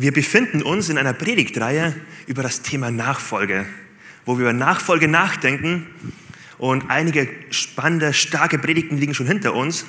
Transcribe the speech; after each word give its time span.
Wir 0.00 0.12
befinden 0.12 0.62
uns 0.62 0.90
in 0.90 0.96
einer 0.96 1.12
Predigtreihe 1.12 1.92
über 2.28 2.44
das 2.44 2.62
Thema 2.62 2.92
Nachfolge, 2.92 3.66
wo 4.24 4.38
wir 4.38 4.42
über 4.42 4.52
Nachfolge 4.52 5.08
nachdenken 5.08 5.88
und 6.56 6.88
einige 6.88 7.28
spannende, 7.50 8.14
starke 8.14 8.60
Predigten 8.60 8.96
liegen 8.96 9.12
schon 9.12 9.26
hinter 9.26 9.54
uns. 9.54 9.86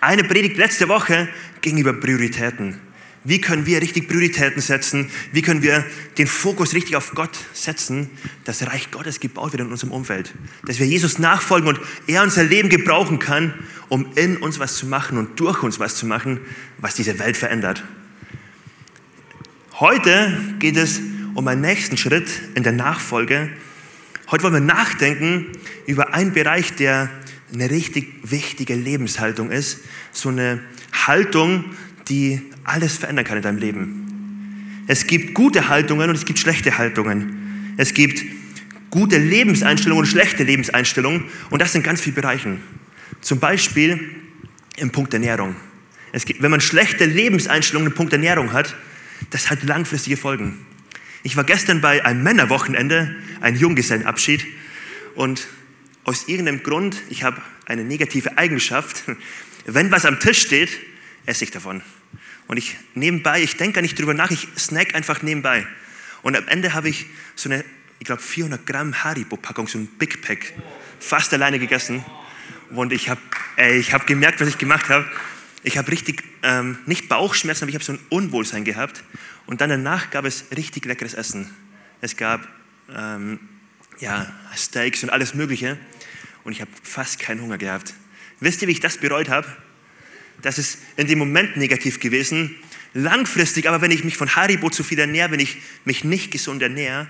Eine 0.00 0.22
Predigt 0.22 0.56
letzte 0.56 0.88
Woche 0.88 1.28
ging 1.62 1.78
über 1.78 1.94
Prioritäten. 1.94 2.78
Wie 3.24 3.40
können 3.40 3.66
wir 3.66 3.82
richtig 3.82 4.06
Prioritäten 4.06 4.62
setzen? 4.62 5.10
Wie 5.32 5.42
können 5.42 5.62
wir 5.62 5.84
den 6.16 6.28
Fokus 6.28 6.72
richtig 6.72 6.94
auf 6.94 7.10
Gott 7.16 7.36
setzen, 7.54 8.08
dass 8.44 8.64
Reich 8.68 8.92
Gottes 8.92 9.18
gebaut 9.18 9.50
wird 9.50 9.62
in 9.62 9.72
unserem 9.72 9.90
Umfeld? 9.90 10.32
Dass 10.64 10.78
wir 10.78 10.86
Jesus 10.86 11.18
nachfolgen 11.18 11.66
und 11.68 11.80
er 12.06 12.22
unser 12.22 12.44
Leben 12.44 12.68
gebrauchen 12.68 13.18
kann, 13.18 13.52
um 13.88 14.12
in 14.14 14.36
uns 14.36 14.60
was 14.60 14.76
zu 14.76 14.86
machen 14.86 15.18
und 15.18 15.40
durch 15.40 15.64
uns 15.64 15.80
was 15.80 15.96
zu 15.96 16.06
machen, 16.06 16.38
was 16.78 16.94
diese 16.94 17.18
Welt 17.18 17.36
verändert. 17.36 17.82
Heute 19.82 20.38
geht 20.60 20.76
es 20.76 21.00
um 21.34 21.48
einen 21.48 21.60
nächsten 21.60 21.96
Schritt 21.96 22.28
in 22.54 22.62
der 22.62 22.70
Nachfolge. 22.70 23.50
Heute 24.30 24.44
wollen 24.44 24.54
wir 24.54 24.60
nachdenken 24.60 25.46
über 25.86 26.14
einen 26.14 26.32
Bereich, 26.32 26.76
der 26.76 27.10
eine 27.52 27.68
richtig 27.68 28.06
wichtige 28.22 28.76
Lebenshaltung 28.76 29.50
ist. 29.50 29.80
So 30.12 30.28
eine 30.28 30.60
Haltung, 30.92 31.64
die 32.08 32.42
alles 32.62 32.98
verändern 32.98 33.24
kann 33.24 33.38
in 33.38 33.42
deinem 33.42 33.58
Leben. 33.58 34.84
Es 34.86 35.08
gibt 35.08 35.34
gute 35.34 35.68
Haltungen 35.68 36.10
und 36.10 36.14
es 36.14 36.26
gibt 36.26 36.38
schlechte 36.38 36.78
Haltungen. 36.78 37.74
Es 37.76 37.92
gibt 37.92 38.22
gute 38.90 39.18
Lebenseinstellungen 39.18 40.04
und 40.04 40.08
schlechte 40.08 40.44
Lebenseinstellungen 40.44 41.24
und 41.50 41.60
das 41.60 41.74
in 41.74 41.82
ganz 41.82 42.00
vielen 42.00 42.14
Bereichen. 42.14 42.60
Zum 43.20 43.40
Beispiel 43.40 44.14
im 44.76 44.92
Punkt 44.92 45.12
Ernährung. 45.12 45.56
Gibt, 46.24 46.40
wenn 46.40 46.52
man 46.52 46.60
schlechte 46.60 47.04
Lebenseinstellungen 47.04 47.90
im 47.90 47.96
Punkt 47.96 48.12
Ernährung 48.12 48.52
hat, 48.52 48.76
das 49.32 49.50
hat 49.50 49.62
langfristige 49.62 50.16
Folgen. 50.16 50.64
Ich 51.22 51.36
war 51.36 51.44
gestern 51.44 51.80
bei 51.80 52.04
einem 52.04 52.22
Männerwochenende, 52.22 53.16
ein 53.40 53.56
Junggesellenabschied 53.56 54.46
und 55.14 55.46
aus 56.04 56.28
irgendeinem 56.28 56.62
Grund, 56.62 56.96
ich 57.08 57.22
habe 57.22 57.40
eine 57.66 57.84
negative 57.84 58.36
Eigenschaft, 58.38 59.04
wenn 59.66 59.90
was 59.90 60.04
am 60.04 60.20
Tisch 60.20 60.42
steht, 60.42 60.70
esse 61.26 61.44
ich 61.44 61.50
davon. 61.50 61.82
Und 62.46 62.56
ich 62.58 62.76
nebenbei, 62.94 63.42
ich 63.42 63.56
denke 63.56 63.74
gar 63.74 63.82
nicht 63.82 63.98
drüber 63.98 64.14
nach, 64.14 64.30
ich 64.30 64.48
snack 64.58 64.94
einfach 64.94 65.22
nebenbei. 65.22 65.66
Und 66.22 66.36
am 66.36 66.46
Ende 66.48 66.74
habe 66.74 66.88
ich 66.88 67.06
so 67.34 67.48
eine, 67.48 67.64
ich 68.00 68.06
glaube 68.06 68.20
400 68.20 68.66
Gramm 68.66 69.02
Haribo-Packung, 69.02 69.68
so 69.68 69.78
ein 69.78 69.86
Big 69.86 70.20
Pack, 70.22 70.52
fast 71.00 71.32
alleine 71.32 71.58
gegessen. 71.58 72.04
Und 72.70 72.92
ich 72.92 73.08
habe 73.08 73.20
hab 73.58 74.06
gemerkt, 74.06 74.40
was 74.40 74.48
ich 74.48 74.58
gemacht 74.58 74.88
habe. 74.88 75.08
Ich 75.64 75.78
habe 75.78 75.90
richtig, 75.92 76.24
ähm, 76.42 76.78
nicht 76.86 77.08
Bauchschmerzen, 77.08 77.64
aber 77.64 77.70
ich 77.70 77.76
habe 77.76 77.84
so 77.84 77.92
ein 77.92 78.00
Unwohlsein 78.08 78.64
gehabt. 78.64 79.04
Und 79.46 79.60
dann 79.60 79.70
danach 79.70 80.10
gab 80.10 80.24
es 80.24 80.46
richtig 80.56 80.84
leckeres 80.84 81.14
Essen. 81.14 81.50
Es 82.00 82.16
gab 82.16 82.48
ähm, 82.94 83.38
ja, 84.00 84.32
Steaks 84.56 85.02
und 85.04 85.10
alles 85.10 85.34
Mögliche. 85.34 85.78
Und 86.44 86.52
ich 86.52 86.60
habe 86.60 86.70
fast 86.82 87.20
keinen 87.20 87.40
Hunger 87.40 87.58
gehabt. 87.58 87.94
Wisst 88.40 88.62
ihr, 88.62 88.68
wie 88.68 88.72
ich 88.72 88.80
das 88.80 88.98
bereut 88.98 89.28
habe? 89.28 89.46
Das 90.42 90.58
ist 90.58 90.78
in 90.96 91.06
dem 91.06 91.18
Moment 91.18 91.56
negativ 91.56 92.00
gewesen. 92.00 92.56
Langfristig, 92.94 93.68
aber 93.68 93.80
wenn 93.80 93.92
ich 93.92 94.04
mich 94.04 94.16
von 94.16 94.34
Haribo 94.34 94.68
zu 94.68 94.82
viel 94.82 94.98
ernähre, 94.98 95.30
wenn 95.30 95.40
ich 95.40 95.58
mich 95.84 96.02
nicht 96.02 96.32
gesund 96.32 96.60
ernähre, 96.60 97.06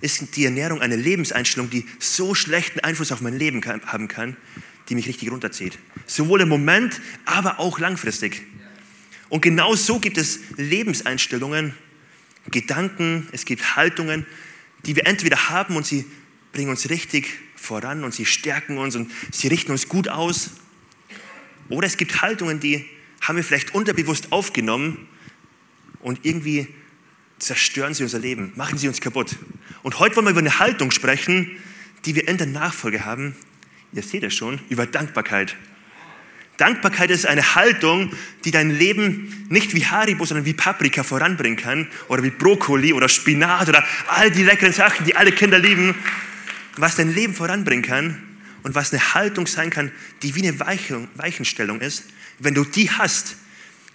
ist 0.00 0.36
die 0.36 0.44
Ernährung 0.44 0.80
eine 0.80 0.96
Lebenseinstellung, 0.96 1.70
die 1.70 1.86
so 1.98 2.34
schlechten 2.34 2.80
Einfluss 2.80 3.12
auf 3.12 3.20
mein 3.20 3.38
Leben 3.38 3.62
haben 3.64 4.08
kann, 4.08 4.36
die 4.88 4.94
mich 4.94 5.08
richtig 5.08 5.30
runterzieht. 5.30 5.78
Sowohl 6.06 6.42
im 6.42 6.48
Moment, 6.48 7.00
aber 7.24 7.58
auch 7.58 7.78
langfristig. 7.78 8.42
Und 9.28 9.40
genau 9.40 9.74
so 9.74 9.98
gibt 9.98 10.18
es 10.18 10.40
Lebenseinstellungen, 10.56 11.74
Gedanken, 12.50 13.28
es 13.32 13.44
gibt 13.44 13.76
Haltungen, 13.76 14.24
die 14.84 14.94
wir 14.94 15.06
entweder 15.06 15.50
haben 15.50 15.76
und 15.76 15.84
sie 15.84 16.04
bringen 16.52 16.70
uns 16.70 16.88
richtig 16.88 17.28
voran 17.56 18.04
und 18.04 18.14
sie 18.14 18.24
stärken 18.24 18.78
uns 18.78 18.94
und 18.94 19.10
sie 19.32 19.48
richten 19.48 19.72
uns 19.72 19.88
gut 19.88 20.08
aus. 20.08 20.50
Oder 21.68 21.88
es 21.88 21.96
gibt 21.96 22.22
Haltungen, 22.22 22.60
die 22.60 22.84
haben 23.20 23.36
wir 23.36 23.42
vielleicht 23.42 23.74
unterbewusst 23.74 24.30
aufgenommen 24.30 25.08
und 25.98 26.20
irgendwie 26.22 26.68
zerstören 27.38 27.94
sie 27.94 28.04
unser 28.04 28.20
Leben, 28.20 28.52
machen 28.54 28.78
sie 28.78 28.86
uns 28.86 29.00
kaputt. 29.00 29.36
Und 29.82 29.98
heute 29.98 30.16
wollen 30.16 30.26
wir 30.26 30.30
über 30.30 30.40
eine 30.40 30.58
Haltung 30.60 30.92
sprechen, 30.92 31.50
die 32.04 32.14
wir 32.14 32.28
in 32.28 32.38
der 32.38 32.46
Nachfolge 32.46 33.04
haben, 33.04 33.34
ihr 33.96 34.02
seht 34.02 34.22
es 34.22 34.34
schon, 34.34 34.60
über 34.68 34.86
Dankbarkeit. 34.86 35.56
Dankbarkeit 36.58 37.10
ist 37.10 37.26
eine 37.26 37.54
Haltung, 37.54 38.12
die 38.44 38.50
dein 38.50 38.70
Leben 38.70 39.46
nicht 39.48 39.74
wie 39.74 39.84
Haribo, 39.84 40.24
sondern 40.24 40.46
wie 40.46 40.54
Paprika 40.54 41.02
voranbringen 41.02 41.58
kann 41.58 41.88
oder 42.08 42.22
wie 42.22 42.30
Brokkoli 42.30 42.92
oder 42.92 43.08
Spinat 43.08 43.68
oder 43.68 43.84
all 44.08 44.30
die 44.30 44.42
leckeren 44.42 44.72
Sachen, 44.72 45.04
die 45.04 45.16
alle 45.16 45.32
Kinder 45.32 45.58
lieben, 45.58 45.94
was 46.76 46.96
dein 46.96 47.12
Leben 47.12 47.34
voranbringen 47.34 47.84
kann 47.84 48.22
und 48.62 48.74
was 48.74 48.92
eine 48.92 49.14
Haltung 49.14 49.46
sein 49.46 49.70
kann, 49.70 49.92
die 50.22 50.34
wie 50.34 50.46
eine 50.46 50.58
Weichung, 50.60 51.08
Weichenstellung 51.14 51.80
ist. 51.80 52.04
Wenn 52.38 52.54
du 52.54 52.64
die 52.64 52.90
hast, 52.90 53.36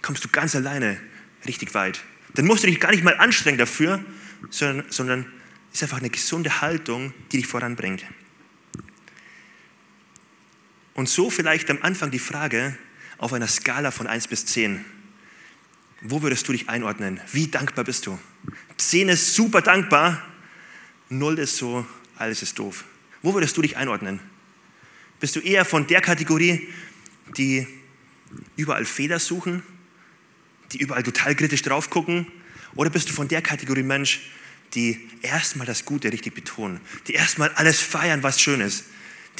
kommst 0.00 0.24
du 0.24 0.28
ganz 0.28 0.54
alleine 0.54 0.98
richtig 1.46 1.74
weit. 1.74 2.02
Dann 2.34 2.46
musst 2.46 2.62
du 2.62 2.68
dich 2.68 2.80
gar 2.80 2.90
nicht 2.90 3.04
mal 3.04 3.16
anstrengen 3.16 3.58
dafür, 3.58 4.04
sondern, 4.50 4.86
sondern 4.90 5.26
ist 5.72 5.82
einfach 5.82 5.98
eine 5.98 6.10
gesunde 6.10 6.60
Haltung, 6.60 7.12
die 7.32 7.38
dich 7.38 7.46
voranbringt. 7.46 8.04
Und 10.94 11.08
so 11.08 11.30
vielleicht 11.30 11.70
am 11.70 11.78
Anfang 11.82 12.10
die 12.10 12.18
Frage 12.18 12.76
auf 13.18 13.32
einer 13.32 13.48
Skala 13.48 13.90
von 13.90 14.06
1 14.06 14.28
bis 14.28 14.46
10. 14.46 14.84
Wo 16.02 16.22
würdest 16.22 16.48
du 16.48 16.52
dich 16.52 16.68
einordnen? 16.68 17.20
Wie 17.32 17.46
dankbar 17.46 17.84
bist 17.84 18.06
du? 18.06 18.18
10 18.76 19.08
ist 19.08 19.34
super 19.34 19.62
dankbar, 19.62 20.22
0 21.08 21.38
ist 21.38 21.56
so, 21.56 21.86
alles 22.16 22.42
ist 22.42 22.58
doof. 22.58 22.84
Wo 23.22 23.34
würdest 23.34 23.56
du 23.56 23.62
dich 23.62 23.76
einordnen? 23.76 24.20
Bist 25.20 25.36
du 25.36 25.40
eher 25.40 25.64
von 25.64 25.86
der 25.86 26.00
Kategorie, 26.00 26.68
die 27.36 27.66
überall 28.56 28.84
Fehler 28.84 29.20
suchen, 29.20 29.62
die 30.72 30.78
überall 30.78 31.04
total 31.04 31.36
kritisch 31.36 31.62
drauf 31.62 31.90
gucken? 31.90 32.26
Oder 32.74 32.90
bist 32.90 33.08
du 33.08 33.12
von 33.12 33.28
der 33.28 33.42
Kategorie 33.42 33.84
Mensch, 33.84 34.22
die 34.74 35.08
erstmal 35.20 35.66
das 35.66 35.84
Gute 35.84 36.10
richtig 36.12 36.34
betonen, 36.34 36.80
die 37.06 37.12
erstmal 37.12 37.50
alles 37.50 37.80
feiern, 37.80 38.22
was 38.22 38.40
schön 38.40 38.60
ist, 38.60 38.84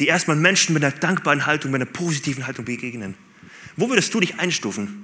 die 0.03 0.09
erstmal 0.09 0.37
Menschen 0.37 0.75
mit 0.75 0.83
einer 0.83 0.93
dankbaren 0.93 1.47
Haltung, 1.47 1.71
mit 1.71 1.81
einer 1.81 1.89
positiven 1.89 2.49
Haltung 2.49 2.65
begegnen. 2.65 3.15
Wo 3.77 3.89
würdest 3.89 4.13
du 4.13 4.19
dich 4.19 4.41
einstufen? 4.41 5.01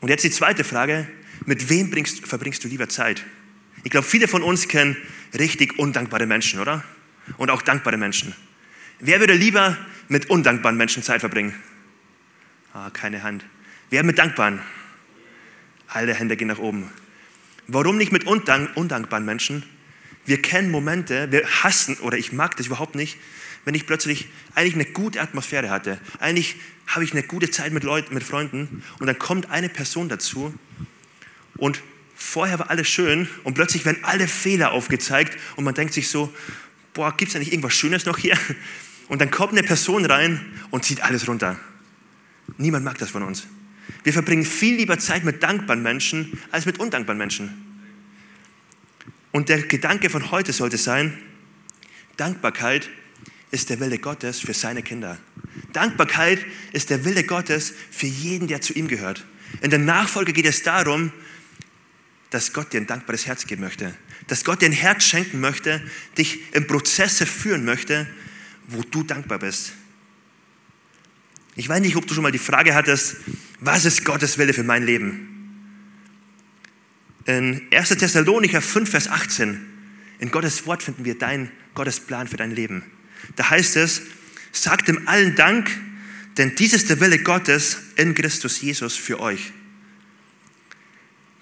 Und 0.00 0.08
jetzt 0.08 0.24
die 0.24 0.32
zweite 0.32 0.64
Frage, 0.64 1.06
mit 1.46 1.68
wem 1.68 1.92
bringst, 1.92 2.26
verbringst 2.26 2.64
du 2.64 2.66
lieber 2.66 2.88
Zeit? 2.88 3.22
Ich 3.84 3.92
glaube, 3.92 4.04
viele 4.04 4.26
von 4.26 4.42
uns 4.42 4.66
kennen 4.66 4.96
richtig 5.38 5.78
undankbare 5.78 6.26
Menschen, 6.26 6.58
oder? 6.58 6.82
Und 7.36 7.52
auch 7.52 7.62
dankbare 7.62 7.96
Menschen. 7.96 8.34
Wer 8.98 9.20
würde 9.20 9.34
lieber 9.34 9.78
mit 10.08 10.28
undankbaren 10.28 10.76
Menschen 10.76 11.04
Zeit 11.04 11.20
verbringen? 11.20 11.54
Ah, 12.74 12.90
keine 12.90 13.22
Hand. 13.22 13.44
Wer 13.90 14.02
mit 14.02 14.18
dankbaren? 14.18 14.58
Alle 15.86 16.14
Hände 16.14 16.36
gehen 16.36 16.48
nach 16.48 16.58
oben. 16.58 16.90
Warum 17.68 17.96
nicht 17.96 18.10
mit 18.10 18.24
undank 18.24 18.76
undankbaren 18.76 19.24
Menschen? 19.24 19.62
Wir 20.24 20.40
kennen 20.40 20.70
Momente, 20.70 21.30
wir 21.32 21.46
hassen 21.46 21.96
oder 21.96 22.16
ich 22.16 22.32
mag 22.32 22.56
das 22.56 22.66
überhaupt 22.66 22.94
nicht, 22.94 23.18
wenn 23.64 23.74
ich 23.74 23.86
plötzlich 23.86 24.28
eigentlich 24.54 24.74
eine 24.74 24.84
gute 24.84 25.20
Atmosphäre 25.20 25.70
hatte. 25.70 26.00
Eigentlich 26.18 26.56
habe 26.86 27.04
ich 27.04 27.12
eine 27.12 27.22
gute 27.22 27.50
Zeit 27.50 27.72
mit 27.72 27.84
Leuten, 27.84 28.14
mit 28.14 28.22
Freunden 28.22 28.82
und 28.98 29.06
dann 29.06 29.18
kommt 29.18 29.50
eine 29.50 29.68
Person 29.68 30.08
dazu 30.08 30.54
und 31.56 31.82
vorher 32.14 32.58
war 32.58 32.70
alles 32.70 32.88
schön 32.88 33.28
und 33.44 33.54
plötzlich 33.54 33.84
werden 33.84 34.04
alle 34.04 34.28
Fehler 34.28 34.72
aufgezeigt 34.72 35.36
und 35.56 35.64
man 35.64 35.74
denkt 35.74 35.94
sich 35.94 36.08
so, 36.08 36.32
boah, 36.94 37.16
gibt 37.16 37.30
es 37.30 37.36
eigentlich 37.36 37.52
irgendwas 37.52 37.74
Schönes 37.74 38.06
noch 38.06 38.18
hier? 38.18 38.36
Und 39.08 39.20
dann 39.20 39.30
kommt 39.30 39.52
eine 39.52 39.62
Person 39.62 40.04
rein 40.06 40.40
und 40.70 40.84
zieht 40.84 41.02
alles 41.02 41.28
runter. 41.28 41.58
Niemand 42.56 42.84
mag 42.84 42.98
das 42.98 43.10
von 43.10 43.22
uns. 43.22 43.46
Wir 44.04 44.12
verbringen 44.12 44.44
viel 44.44 44.76
lieber 44.76 44.98
Zeit 44.98 45.24
mit 45.24 45.42
dankbaren 45.42 45.82
Menschen 45.82 46.38
als 46.50 46.66
mit 46.66 46.78
undankbaren 46.78 47.18
Menschen. 47.18 47.71
Und 49.32 49.48
der 49.48 49.62
Gedanke 49.62 50.10
von 50.10 50.30
heute 50.30 50.52
sollte 50.52 50.76
sein, 50.76 51.18
Dankbarkeit 52.16 52.88
ist 53.50 53.70
der 53.70 53.80
Wille 53.80 53.98
Gottes 53.98 54.40
für 54.40 54.54
seine 54.54 54.82
Kinder. 54.82 55.18
Dankbarkeit 55.72 56.44
ist 56.72 56.90
der 56.90 57.04
Wille 57.04 57.24
Gottes 57.24 57.72
für 57.90 58.06
jeden, 58.06 58.46
der 58.46 58.60
zu 58.60 58.74
ihm 58.74 58.88
gehört. 58.88 59.26
In 59.62 59.70
der 59.70 59.78
Nachfolge 59.78 60.32
geht 60.32 60.46
es 60.46 60.62
darum, 60.62 61.12
dass 62.30 62.52
Gott 62.52 62.72
dir 62.72 62.80
ein 62.80 62.86
dankbares 62.86 63.26
Herz 63.26 63.46
geben 63.46 63.62
möchte. 63.62 63.94
Dass 64.26 64.44
Gott 64.44 64.62
dir 64.62 64.66
ein 64.66 64.72
Herz 64.72 65.04
schenken 65.04 65.40
möchte, 65.40 65.82
dich 66.16 66.54
in 66.54 66.66
Prozesse 66.66 67.26
führen 67.26 67.64
möchte, 67.64 68.06
wo 68.68 68.82
du 68.82 69.02
dankbar 69.02 69.38
bist. 69.38 69.72
Ich 71.56 71.68
weiß 71.68 71.80
nicht, 71.80 71.96
ob 71.96 72.06
du 72.06 72.14
schon 72.14 72.22
mal 72.22 72.32
die 72.32 72.38
Frage 72.38 72.74
hattest, 72.74 73.16
was 73.60 73.84
ist 73.84 74.04
Gottes 74.04 74.38
Wille 74.38 74.54
für 74.54 74.62
mein 74.62 74.84
Leben? 74.84 75.31
In 77.24 77.68
1. 77.72 77.88
Thessalonicher 77.90 78.60
5, 78.60 78.90
Vers 78.90 79.08
18, 79.08 79.60
in 80.18 80.30
Gottes 80.30 80.66
Wort 80.66 80.82
finden 80.82 81.04
wir 81.04 81.16
dein 81.16 81.50
Gottes 81.74 82.00
Plan 82.00 82.26
für 82.26 82.36
dein 82.36 82.50
Leben. 82.50 82.82
Da 83.36 83.50
heißt 83.50 83.76
es, 83.76 84.02
sagt 84.50 84.88
ihm 84.88 85.06
allen 85.06 85.36
Dank, 85.36 85.70
denn 86.36 86.54
dies 86.56 86.72
ist 86.72 86.90
der 86.90 87.00
Wille 87.00 87.18
Gottes 87.20 87.78
in 87.96 88.14
Christus 88.14 88.60
Jesus 88.60 88.96
für 88.96 89.20
euch. 89.20 89.52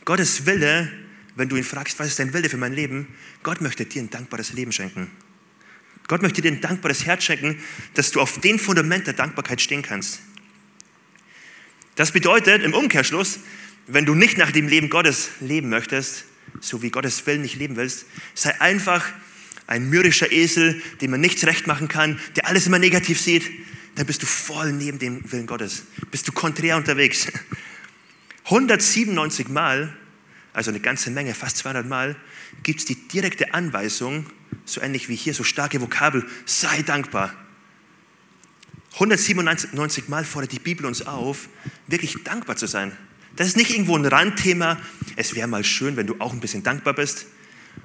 Gottes 0.04 0.44
Wille, 0.44 0.92
wenn 1.34 1.48
du 1.48 1.56
ihn 1.56 1.64
fragst, 1.64 1.98
was 1.98 2.08
ist 2.08 2.18
dein 2.18 2.34
Wille 2.34 2.50
für 2.50 2.56
mein 2.56 2.74
Leben, 2.74 3.08
Gott 3.42 3.60
möchte 3.60 3.86
dir 3.86 4.02
ein 4.02 4.10
dankbares 4.10 4.52
Leben 4.52 4.72
schenken. 4.72 5.10
Gott 6.08 6.22
möchte 6.22 6.42
dir 6.42 6.50
ein 6.50 6.60
dankbares 6.60 7.06
Herz 7.06 7.24
schenken, 7.24 7.58
dass 7.94 8.10
du 8.10 8.20
auf 8.20 8.40
dem 8.40 8.58
Fundament 8.58 9.06
der 9.06 9.14
Dankbarkeit 9.14 9.60
stehen 9.60 9.82
kannst. 9.82 10.20
Das 11.94 12.12
bedeutet 12.12 12.62
im 12.62 12.74
Umkehrschluss, 12.74 13.40
wenn 13.92 14.06
du 14.06 14.14
nicht 14.14 14.38
nach 14.38 14.52
dem 14.52 14.68
Leben 14.68 14.90
Gottes 14.90 15.30
leben 15.40 15.68
möchtest, 15.68 16.24
so 16.60 16.82
wie 16.82 16.90
Gottes 16.90 17.26
Willen 17.26 17.42
nicht 17.42 17.56
leben 17.56 17.76
willst, 17.76 18.06
sei 18.34 18.60
einfach 18.60 19.06
ein 19.66 19.88
mürrischer 19.88 20.32
Esel, 20.32 20.82
dem 21.00 21.12
man 21.12 21.20
nichts 21.20 21.44
recht 21.46 21.66
machen 21.66 21.88
kann, 21.88 22.18
der 22.36 22.46
alles 22.46 22.66
immer 22.66 22.78
negativ 22.78 23.20
sieht, 23.20 23.50
dann 23.94 24.06
bist 24.06 24.22
du 24.22 24.26
voll 24.26 24.72
neben 24.72 24.98
dem 24.98 25.30
Willen 25.30 25.46
Gottes. 25.46 25.84
Bist 26.10 26.26
du 26.28 26.32
konträr 26.32 26.76
unterwegs. 26.76 27.28
197 28.44 29.48
Mal, 29.48 29.96
also 30.52 30.70
eine 30.70 30.80
ganze 30.80 31.10
Menge, 31.10 31.34
fast 31.34 31.58
200 31.58 31.86
Mal, 31.86 32.16
gibt 32.62 32.80
es 32.80 32.84
die 32.84 32.96
direkte 33.08 33.54
Anweisung, 33.54 34.26
so 34.64 34.80
ähnlich 34.80 35.08
wie 35.08 35.14
hier, 35.16 35.34
so 35.34 35.44
starke 35.44 35.80
Vokabel, 35.80 36.26
sei 36.46 36.82
dankbar. 36.82 37.34
197 38.94 40.08
Mal 40.08 40.24
fordert 40.24 40.52
die 40.52 40.58
Bibel 40.58 40.84
uns 40.86 41.02
auf, 41.06 41.48
wirklich 41.86 42.16
dankbar 42.24 42.56
zu 42.56 42.66
sein. 42.66 42.96
Das 43.36 43.46
ist 43.46 43.56
nicht 43.56 43.70
irgendwo 43.70 43.96
ein 43.96 44.04
Randthema, 44.04 44.78
es 45.16 45.34
wäre 45.34 45.48
mal 45.48 45.64
schön, 45.64 45.96
wenn 45.96 46.06
du 46.06 46.16
auch 46.18 46.32
ein 46.32 46.40
bisschen 46.40 46.62
dankbar 46.62 46.94
bist, 46.94 47.26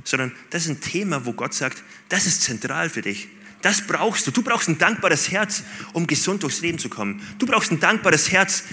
sondern 0.03 0.31
das 0.49 0.63
ist 0.63 0.69
ein 0.69 0.81
Thema, 0.81 1.25
wo 1.25 1.33
Gott 1.33 1.53
sagt, 1.53 1.83
das 2.09 2.25
ist 2.25 2.41
zentral 2.41 2.89
für 2.89 3.01
dich. 3.01 3.27
Das 3.61 3.81
brauchst 3.81 4.27
du. 4.27 4.31
Du 4.31 4.43
brauchst 4.43 4.69
ein 4.69 4.77
dankbares 4.77 5.31
Herz, 5.31 5.63
um 5.93 6.05
gesund 6.05 6.43
durchs 6.43 6.61
Leben 6.61 6.77
zu 6.77 6.89
kommen. 6.89 7.21
Du 7.39 7.47
brauchst 7.47 7.71
ein 7.71 7.79
dankbares 7.79 8.31
Herz, 8.31 8.63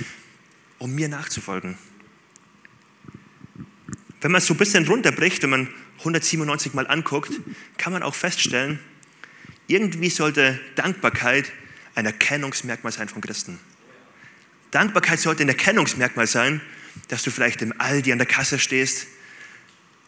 um 0.78 0.94
mir 0.94 1.08
nachzufolgen. 1.08 1.78
Wenn 4.20 4.32
man 4.32 4.40
es 4.40 4.46
so 4.46 4.54
ein 4.54 4.58
bisschen 4.58 4.86
runterbricht, 4.86 5.42
wenn 5.42 5.50
man 5.50 5.68
197 6.00 6.74
Mal 6.74 6.86
anguckt, 6.86 7.32
kann 7.78 7.92
man 7.92 8.02
auch 8.02 8.14
feststellen, 8.14 8.78
irgendwie 9.66 10.10
sollte 10.10 10.60
Dankbarkeit 10.74 11.50
ein 11.94 12.04
Erkennungsmerkmal 12.06 12.92
sein 12.92 13.08
von 13.08 13.22
Christen. 13.22 13.58
Dankbarkeit 14.72 15.20
sollte 15.20 15.44
ein 15.44 15.48
Erkennungsmerkmal 15.48 16.26
sein, 16.26 16.60
dass 17.08 17.22
du 17.22 17.30
vielleicht 17.30 17.62
im 17.62 17.72
Aldi 17.78 18.10
an 18.10 18.18
der 18.18 18.26
Kasse 18.26 18.58
stehst 18.58 19.06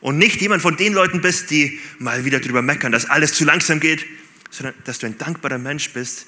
und 0.00 0.19
nicht 0.19 0.40
jemand 0.40 0.62
von 0.62 0.76
den 0.76 0.93
Leuten 0.93 1.20
bist, 1.20 1.50
die 1.50 1.78
mal 1.99 2.25
wieder 2.25 2.40
drüber 2.40 2.62
meckern, 2.62 2.90
dass 2.90 3.08
alles 3.08 3.34
zu 3.34 3.44
langsam 3.44 3.78
geht, 3.78 4.05
sondern 4.50 4.75
dass 4.84 4.99
du 4.99 5.06
ein 5.06 5.19
dankbarer 5.19 5.58
Mensch 5.58 5.90
bist, 5.93 6.26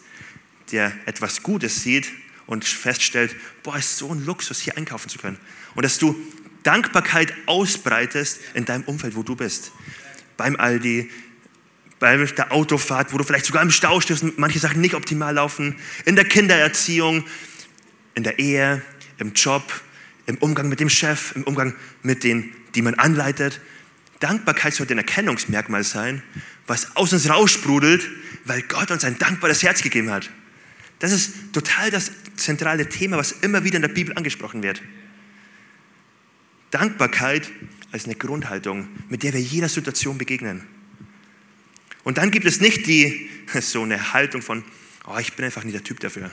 der 0.71 0.93
etwas 1.07 1.43
Gutes 1.43 1.83
sieht 1.83 2.09
und 2.47 2.65
feststellt, 2.65 3.35
boah, 3.63 3.77
ist 3.77 3.99
so 3.99 4.13
ein 4.13 4.25
Luxus, 4.25 4.61
hier 4.61 4.77
einkaufen 4.77 5.09
zu 5.09 5.19
können. 5.19 5.39
Und 5.75 5.85
dass 5.85 5.99
du 5.99 6.15
Dankbarkeit 6.63 7.33
ausbreitest 7.47 8.41
in 8.55 8.65
deinem 8.65 8.85
Umfeld, 8.85 9.15
wo 9.15 9.23
du 9.23 9.37
bist. 9.37 9.73
Beim 10.37 10.57
Aldi, 10.57 11.11
bei 11.99 12.17
der 12.17 12.53
Autofahrt, 12.53 13.13
wo 13.13 13.19
du 13.19 13.25
vielleicht 13.25 13.47
sogar 13.47 13.63
im 13.63 13.71
Stau 13.71 14.01
stehst 14.01 14.23
und 14.23 14.39
manche 14.39 14.59
Sachen 14.59 14.81
nicht 14.81 14.95
optimal 14.95 15.35
laufen, 15.35 15.77
in 16.05 16.17
der 16.17 16.25
Kindererziehung, 16.25 17.25
in 18.17 18.25
der 18.25 18.41
Ehe, 18.41 18.83
im 19.19 19.35
Job, 19.35 19.63
im 20.27 20.39
Umgang 20.39 20.69
mit 20.69 20.81
dem 20.81 20.89
Chef, 20.89 21.37
im 21.37 21.45
Umgang 21.45 21.75
mit 22.03 22.25
denen, 22.25 22.53
die 22.75 22.83
man 22.83 22.95
anleitet. 22.95 23.61
Dankbarkeit 24.19 24.75
sollte 24.75 24.95
ein 24.95 24.99
Erkennungsmerkmal 24.99 25.85
sein, 25.85 26.23
was 26.67 26.97
aus 26.97 27.13
uns 27.13 27.29
raussprudelt, 27.29 28.09
weil 28.45 28.63
Gott 28.63 28.91
uns 28.91 29.05
ein 29.05 29.19
dankbares 29.19 29.63
Herz 29.63 29.83
gegeben 29.83 30.11
hat. 30.11 30.31
Das 30.99 31.13
ist 31.13 31.53
total 31.53 31.91
das 31.91 32.11
zentrale 32.37 32.89
Thema, 32.89 33.19
was 33.19 33.33
immer 33.33 33.63
wieder 33.65 33.77
in 33.77 33.83
der 33.83 33.89
Bibel 33.89 34.17
angesprochen 34.17 34.63
wird. 34.63 34.83
Dankbarkeit 36.71 37.51
als 37.93 38.07
eine 38.07 38.15
Grundhaltung, 38.15 38.89
mit 39.09 39.23
der 39.23 39.35
wir 39.35 39.41
jeder 39.41 39.69
Situation 39.69 40.19
begegnen. 40.19 40.63
Und 42.03 42.19
dann 42.19 42.31
gibt 42.31 42.47
es 42.47 42.61
nicht 42.61 42.87
die, 42.87 43.29
so 43.61 43.83
eine 43.83 44.15
Haltung 44.15 44.41
von, 44.41 44.65
oh, 45.07 45.19
ich 45.19 45.35
bin 45.35 45.45
einfach 45.45 45.65
nicht 45.65 45.75
der 45.75 45.85
Typ 45.85 46.01
dafür. 46.01 46.31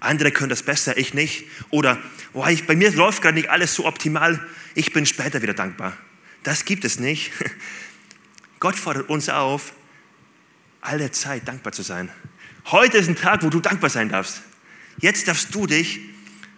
Andere 0.00 0.30
können 0.30 0.50
das 0.50 0.62
besser, 0.62 0.96
ich 0.96 1.14
nicht. 1.14 1.44
Oder 1.70 1.98
oh, 2.32 2.46
ich, 2.46 2.66
bei 2.66 2.76
mir 2.76 2.90
läuft 2.92 3.22
gerade 3.22 3.36
nicht 3.36 3.50
alles 3.50 3.74
so 3.74 3.86
optimal, 3.86 4.44
ich 4.74 4.92
bin 4.92 5.06
später 5.06 5.42
wieder 5.42 5.54
dankbar. 5.54 5.96
Das 6.42 6.64
gibt 6.64 6.84
es 6.84 7.00
nicht. 7.00 7.32
Gott 8.60 8.76
fordert 8.76 9.08
uns 9.08 9.28
auf, 9.28 9.72
alle 10.80 11.10
Zeit 11.10 11.46
dankbar 11.48 11.72
zu 11.72 11.82
sein. 11.82 12.10
Heute 12.66 12.98
ist 12.98 13.08
ein 13.08 13.16
Tag, 13.16 13.42
wo 13.42 13.50
du 13.50 13.60
dankbar 13.60 13.90
sein 13.90 14.08
darfst. 14.08 14.42
Jetzt 15.00 15.28
darfst 15.28 15.54
du 15.54 15.66
dich 15.66 16.00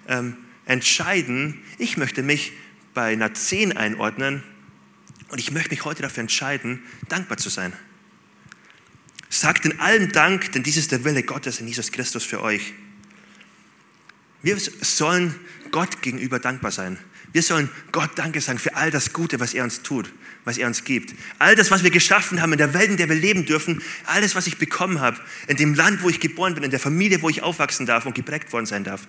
ähm, 0.08 0.36
entscheiden, 0.66 1.62
ich 1.78 1.96
möchte 1.96 2.22
mich 2.22 2.52
bei 2.94 3.12
einer 3.12 3.32
10 3.32 3.76
einordnen 3.76 4.42
und 5.28 5.38
ich 5.38 5.52
möchte 5.52 5.70
mich 5.70 5.84
heute 5.84 6.02
dafür 6.02 6.22
entscheiden, 6.22 6.82
dankbar 7.08 7.38
zu 7.38 7.48
sein. 7.48 7.72
Sagt 9.28 9.64
in 9.64 9.78
allem 9.78 10.10
Dank, 10.10 10.52
denn 10.52 10.62
dies 10.62 10.76
ist 10.76 10.90
der 10.90 11.04
Wille 11.04 11.22
Gottes 11.22 11.60
in 11.60 11.68
Jesus 11.68 11.92
Christus 11.92 12.24
für 12.24 12.42
euch. 12.42 12.72
Wir 14.42 14.58
sollen 14.58 15.34
Gott 15.70 16.02
gegenüber 16.02 16.38
dankbar 16.38 16.70
sein. 16.70 16.98
Wir 17.32 17.42
sollen 17.42 17.68
Gott 17.92 18.10
Danke 18.16 18.40
sagen 18.40 18.58
für 18.58 18.74
all 18.74 18.90
das 18.90 19.12
Gute, 19.12 19.38
was 19.38 19.54
er 19.54 19.62
uns 19.62 19.82
tut, 19.82 20.12
was 20.44 20.58
er 20.58 20.66
uns 20.66 20.82
gibt. 20.84 21.14
All 21.38 21.54
das, 21.54 21.70
was 21.70 21.84
wir 21.84 21.90
geschaffen 21.90 22.42
haben 22.42 22.52
in 22.52 22.58
der 22.58 22.74
Welt, 22.74 22.90
in 22.90 22.96
der 22.96 23.08
wir 23.08 23.16
leben 23.16 23.46
dürfen, 23.46 23.82
alles, 24.06 24.34
was 24.34 24.48
ich 24.48 24.58
bekommen 24.58 25.00
habe, 25.00 25.20
in 25.46 25.56
dem 25.56 25.74
Land, 25.74 26.02
wo 26.02 26.08
ich 26.08 26.18
geboren 26.18 26.54
bin, 26.54 26.64
in 26.64 26.70
der 26.70 26.80
Familie, 26.80 27.22
wo 27.22 27.28
ich 27.28 27.42
aufwachsen 27.42 27.86
darf 27.86 28.06
und 28.06 28.14
geprägt 28.14 28.52
worden 28.52 28.66
sein 28.66 28.82
darf. 28.82 29.06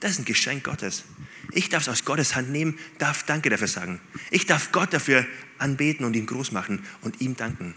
Das 0.00 0.12
ist 0.12 0.20
ein 0.20 0.24
Geschenk 0.24 0.64
Gottes. 0.64 1.04
Ich 1.52 1.68
darf 1.68 1.82
es 1.82 1.88
aus 1.88 2.04
Gottes 2.04 2.34
Hand 2.34 2.50
nehmen, 2.50 2.78
darf 2.98 3.24
Danke 3.24 3.50
dafür 3.50 3.68
sagen. 3.68 4.00
Ich 4.30 4.46
darf 4.46 4.72
Gott 4.72 4.94
dafür 4.94 5.26
anbeten 5.58 6.06
und 6.06 6.16
ihn 6.16 6.26
groß 6.26 6.52
machen 6.52 6.82
und 7.02 7.20
ihm 7.20 7.36
danken. 7.36 7.74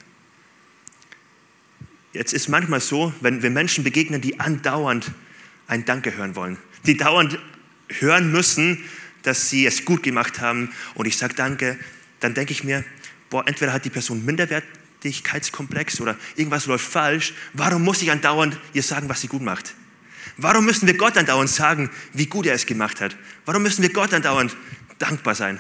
Jetzt 2.14 2.34
ist 2.34 2.48
manchmal 2.48 2.80
so, 2.80 3.12
wenn 3.22 3.42
wir 3.42 3.50
Menschen 3.50 3.84
begegnen, 3.84 4.22
die 4.22 4.40
andauernd 4.40 5.12
ein 5.68 5.84
Danke 5.86 6.16
hören 6.16 6.36
wollen, 6.36 6.58
die 6.86 6.98
dauernd 6.98 7.40
hören 7.90 8.32
müssen, 8.32 8.84
dass 9.24 9.50
sie 9.50 9.66
es 9.66 9.86
gut 9.86 10.04
gemacht 10.04 10.42
haben 10.42 10.70
und 10.96 11.06
ich 11.06 11.18
sage 11.18 11.34
Danke, 11.34 11.78
dann 12.20 12.34
denke 12.34 12.52
ich 12.52 12.64
mir, 12.64 12.84
boah, 13.30 13.48
entweder 13.48 13.74
hat 13.74 13.86
die 13.86 13.90
Person 13.90 14.24
Minderwertigkeitskomplex 14.26 16.02
oder 16.02 16.18
irgendwas 16.36 16.66
läuft 16.66 16.86
falsch. 16.86 17.34
Warum 17.54 17.84
muss 17.84 18.02
ich 18.02 18.12
andauernd 18.12 18.58
ihr 18.74 18.84
sagen, 18.84 19.10
was 19.10 19.22
sie 19.22 19.28
gut 19.28 19.42
macht? 19.42 19.76
Warum 20.38 20.66
müssen 20.66 20.88
wir 20.88 20.98
Gott 20.98 21.18
andauernd 21.18 21.50
sagen, 21.50 21.90
wie 22.14 22.26
gut 22.26 22.46
er 22.46 22.54
es 22.54 22.66
gemacht 22.66 23.02
hat? 23.02 23.16
Warum 23.46 23.64
müssen 23.64 23.82
wir 23.82 23.92
Gott 23.92 24.14
andauernd 24.14 24.56
dankbar 25.00 25.36
sein? 25.36 25.60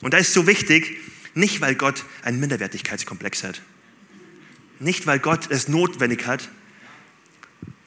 Und 0.00 0.14
da 0.14 0.18
ist 0.18 0.32
so 0.32 0.46
wichtig, 0.46 0.98
nicht 1.34 1.60
weil 1.60 1.74
Gott 1.74 2.04
einen 2.22 2.40
Minderwertigkeitskomplex 2.40 3.42
hat, 3.42 3.62
nicht 4.78 5.06
weil 5.06 5.18
Gott 5.18 5.50
es 5.50 5.68
notwendig 5.68 6.26
hat, 6.26 6.48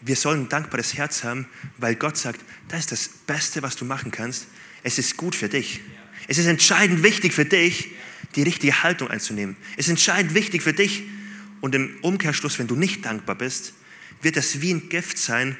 wir 0.02 0.16
sollen 0.16 0.44
ein 0.44 0.50
dankbares 0.50 0.94
Herz 0.96 1.24
haben, 1.24 1.48
weil 1.78 1.96
Gott 1.96 2.18
sagt, 2.18 2.42
das 2.68 2.82
ist 2.82 2.92
das 2.92 3.08
Beste, 3.10 3.64
was 3.64 3.76
du 3.76 3.86
machen 3.86 4.12
kannst. 4.12 4.48
Es 4.84 5.00
ist 5.00 5.18
gut 5.18 5.36
für 5.36 5.50
dich. 5.50 5.82
Es 6.28 6.38
ist 6.38 6.46
entscheidend 6.46 7.04
wichtig 7.04 7.34
für 7.34 7.46
dich, 7.46 7.92
die 8.36 8.44
richtige 8.44 8.84
Haltung 8.84 9.10
einzunehmen. 9.10 9.56
Es 9.76 9.86
ist 9.86 9.92
entscheidend 9.92 10.34
wichtig 10.34 10.62
für 10.62 10.74
dich. 10.74 11.04
Und 11.62 11.74
im 11.74 11.98
Umkehrschluss, 12.02 12.60
wenn 12.60 12.68
du 12.68 12.76
nicht 12.76 13.06
dankbar 13.06 13.36
bist, 13.36 13.74
wird 14.22 14.38
das 14.38 14.62
wie 14.62 14.74
ein 14.74 14.90
Gift 14.90 15.18
sein, 15.18 15.58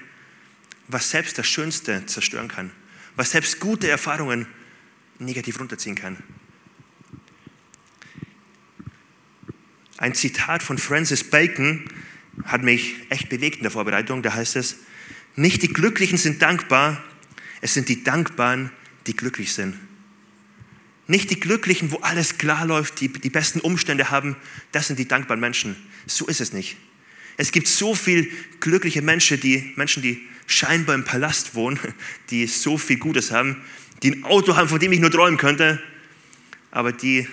was 0.88 1.10
selbst 1.10 1.38
das 1.38 1.48
Schönste 1.48 2.06
zerstören 2.06 2.48
kann, 2.48 2.72
was 3.16 3.32
selbst 3.32 3.60
gute 3.60 3.90
Erfahrungen 3.90 4.48
negativ 5.20 5.60
runterziehen 5.60 5.96
kann. 5.96 6.18
Ein 9.98 10.14
Zitat 10.14 10.62
von 10.62 10.78
Francis 10.78 11.24
Bacon 11.24 11.90
hat 12.44 12.64
mich 12.64 12.96
echt 13.10 13.30
bewegt 13.30 13.58
in 13.58 13.64
der 13.64 13.72
Vorbereitung. 13.72 14.22
Da 14.22 14.34
heißt 14.34 14.56
es, 14.56 14.78
nicht 15.36 15.62
die 15.62 15.72
Glücklichen 15.72 16.18
sind 16.18 16.42
dankbar, 16.42 17.04
es 17.62 17.74
sind 17.74 17.90
die 17.90 18.04
Dankbaren, 18.04 18.72
die 19.06 19.16
glücklich 19.16 19.54
sind. 19.54 19.76
Nicht 21.08 21.30
die 21.30 21.40
Glücklichen, 21.40 21.92
wo 21.92 21.98
alles 21.98 22.38
klar 22.38 22.66
läuft, 22.66 23.00
die 23.00 23.08
die 23.08 23.30
besten 23.30 23.60
Umstände 23.62 24.10
haben, 24.10 24.36
das 24.72 24.88
sind 24.88 25.00
die 25.00 25.08
dankbaren 25.08 25.40
Menschen. 25.40 25.76
So 26.06 26.26
ist 26.26 26.42
es 26.42 26.52
nicht. 26.54 26.76
Es 27.38 27.52
gibt 27.52 27.68
so 27.68 27.96
viele 27.96 28.28
glückliche 28.60 29.02
Menschen, 29.02 29.40
die 29.40 29.72
Menschen, 29.76 30.04
die 30.04 30.28
scheinbar 30.48 30.96
im 30.96 31.06
Palast 31.06 31.56
wohnen, 31.56 31.80
die 32.30 32.48
so 32.48 32.78
viel 32.78 32.98
Gutes 32.98 33.32
haben, 33.32 33.62
die 34.04 34.12
ein 34.12 34.24
Auto 34.26 34.56
haben, 34.56 34.68
von 34.68 34.80
dem 34.80 34.92
ich 34.92 35.00
nur 35.00 35.12
träumen 35.12 35.38
könnte, 35.38 35.82
aber 36.72 36.92
die 36.92 37.28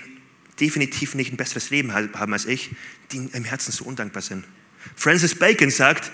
definitiv 0.60 1.14
nicht 1.14 1.32
ein 1.32 1.36
besseres 1.36 1.70
Leben 1.70 1.92
haben 1.92 2.32
als 2.32 2.46
ich, 2.46 2.70
die 3.10 3.28
im 3.32 3.44
Herzen 3.44 3.72
so 3.72 3.84
undankbar 3.84 4.22
sind. 4.22 4.44
Francis 4.96 5.34
Bacon 5.34 5.70
sagt, 5.70 6.12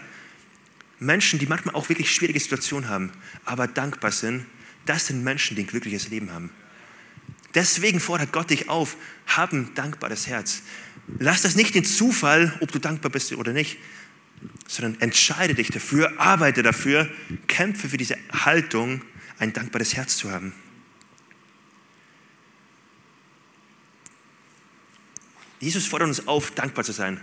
Menschen, 0.99 1.39
die 1.39 1.47
manchmal 1.47 1.75
auch 1.75 1.89
wirklich 1.89 2.15
schwierige 2.15 2.39
Situationen 2.39 2.89
haben, 2.89 3.11
aber 3.45 3.67
dankbar 3.67 4.12
sind, 4.12 4.47
das 4.87 5.07
sind 5.07 5.25
Menschen, 5.25 5.57
die 5.57 5.62
ein 5.62 5.67
glückliches 5.67 6.09
Leben 6.09 6.33
haben. 6.33 6.50
Deswegen 7.55 8.00
fordert 8.00 8.33
Gott 8.33 8.50
dich 8.50 8.69
auf, 8.69 8.97
hab 9.27 9.53
ein 9.53 9.75
dankbares 9.75 10.27
Herz. 10.27 10.62
Lass 11.19 11.43
das 11.43 11.57
nicht 11.57 11.75
den 11.75 11.85
Zufall, 11.85 12.57
ob 12.61 12.71
du 12.71 12.79
dankbar 12.79 13.11
bist 13.11 13.33
oder 13.33 13.53
nicht, 13.53 13.79
sondern 14.69 15.00
entscheide 15.00 15.55
dich 15.55 15.71
dafür, 15.71 16.21
arbeite 16.21 16.62
dafür, 16.62 17.11
kämpfe 17.49 17.89
für 17.89 17.97
diese 17.97 18.17
Haltung, 18.33 19.03
ein 19.39 19.53
dankbares 19.53 19.95
Herz 19.97 20.17
zu 20.17 20.31
haben. 20.31 20.53
Jesus 25.59 25.87
fordert 25.87 26.09
uns 26.09 26.27
auf, 26.27 26.53
dankbar 26.53 26.85
zu 26.85 26.93
sein. 26.93 27.21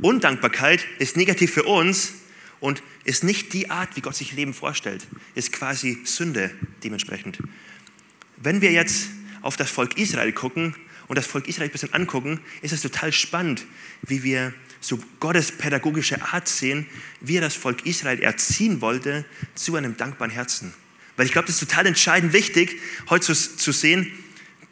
Undankbarkeit 0.00 0.84
ist 0.98 1.16
negativ 1.16 1.52
für 1.52 1.64
uns 1.64 2.14
und 2.60 2.82
ist 3.04 3.24
nicht 3.24 3.52
die 3.52 3.70
Art, 3.70 3.96
wie 3.96 4.00
Gott 4.00 4.16
sich 4.16 4.32
Leben 4.32 4.54
vorstellt. 4.54 5.06
Ist 5.34 5.52
quasi 5.52 5.98
Sünde 6.04 6.50
dementsprechend. 6.82 7.38
Wenn 8.36 8.60
wir 8.60 8.72
jetzt 8.72 9.08
auf 9.42 9.56
das 9.56 9.70
Volk 9.70 9.98
Israel 9.98 10.32
gucken 10.32 10.74
und 11.08 11.16
das 11.16 11.26
Volk 11.26 11.48
Israel 11.48 11.68
ein 11.68 11.72
bisschen 11.72 11.92
angucken, 11.92 12.40
ist 12.62 12.72
es 12.72 12.80
total 12.80 13.12
spannend, 13.12 13.66
wie 14.02 14.22
wir 14.22 14.54
so 14.80 14.98
Gottes 15.20 15.52
pädagogische 15.52 16.22
Art 16.32 16.48
sehen, 16.48 16.86
wie 17.20 17.36
er 17.36 17.40
das 17.42 17.54
Volk 17.54 17.86
Israel 17.86 18.20
erziehen 18.20 18.80
wollte 18.80 19.24
zu 19.54 19.76
einem 19.76 19.96
dankbaren 19.96 20.32
Herzen. 20.32 20.72
Weil 21.16 21.26
ich 21.26 21.32
glaube, 21.32 21.46
das 21.46 21.60
ist 21.60 21.68
total 21.68 21.86
entscheidend 21.86 22.32
wichtig, 22.32 22.80
heute 23.10 23.26
zu, 23.26 23.34
zu 23.34 23.72
sehen, 23.72 24.10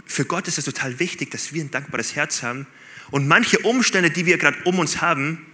für 0.07 0.25
Gott 0.25 0.49
ist 0.49 0.59
es 0.59 0.65
total 0.65 0.99
wichtig, 0.99 1.31
dass 1.31 1.53
wir 1.53 1.63
ein 1.63 1.71
dankbares 1.71 2.17
Herz 2.17 2.43
haben. 2.43 2.67
Und 3.11 3.27
manche 3.27 3.59
Umstände, 3.61 4.11
die 4.11 4.27
wir 4.27 4.39
gerade 4.39 4.59
um 4.65 4.79
uns 4.79 5.01
haben, 5.01 5.45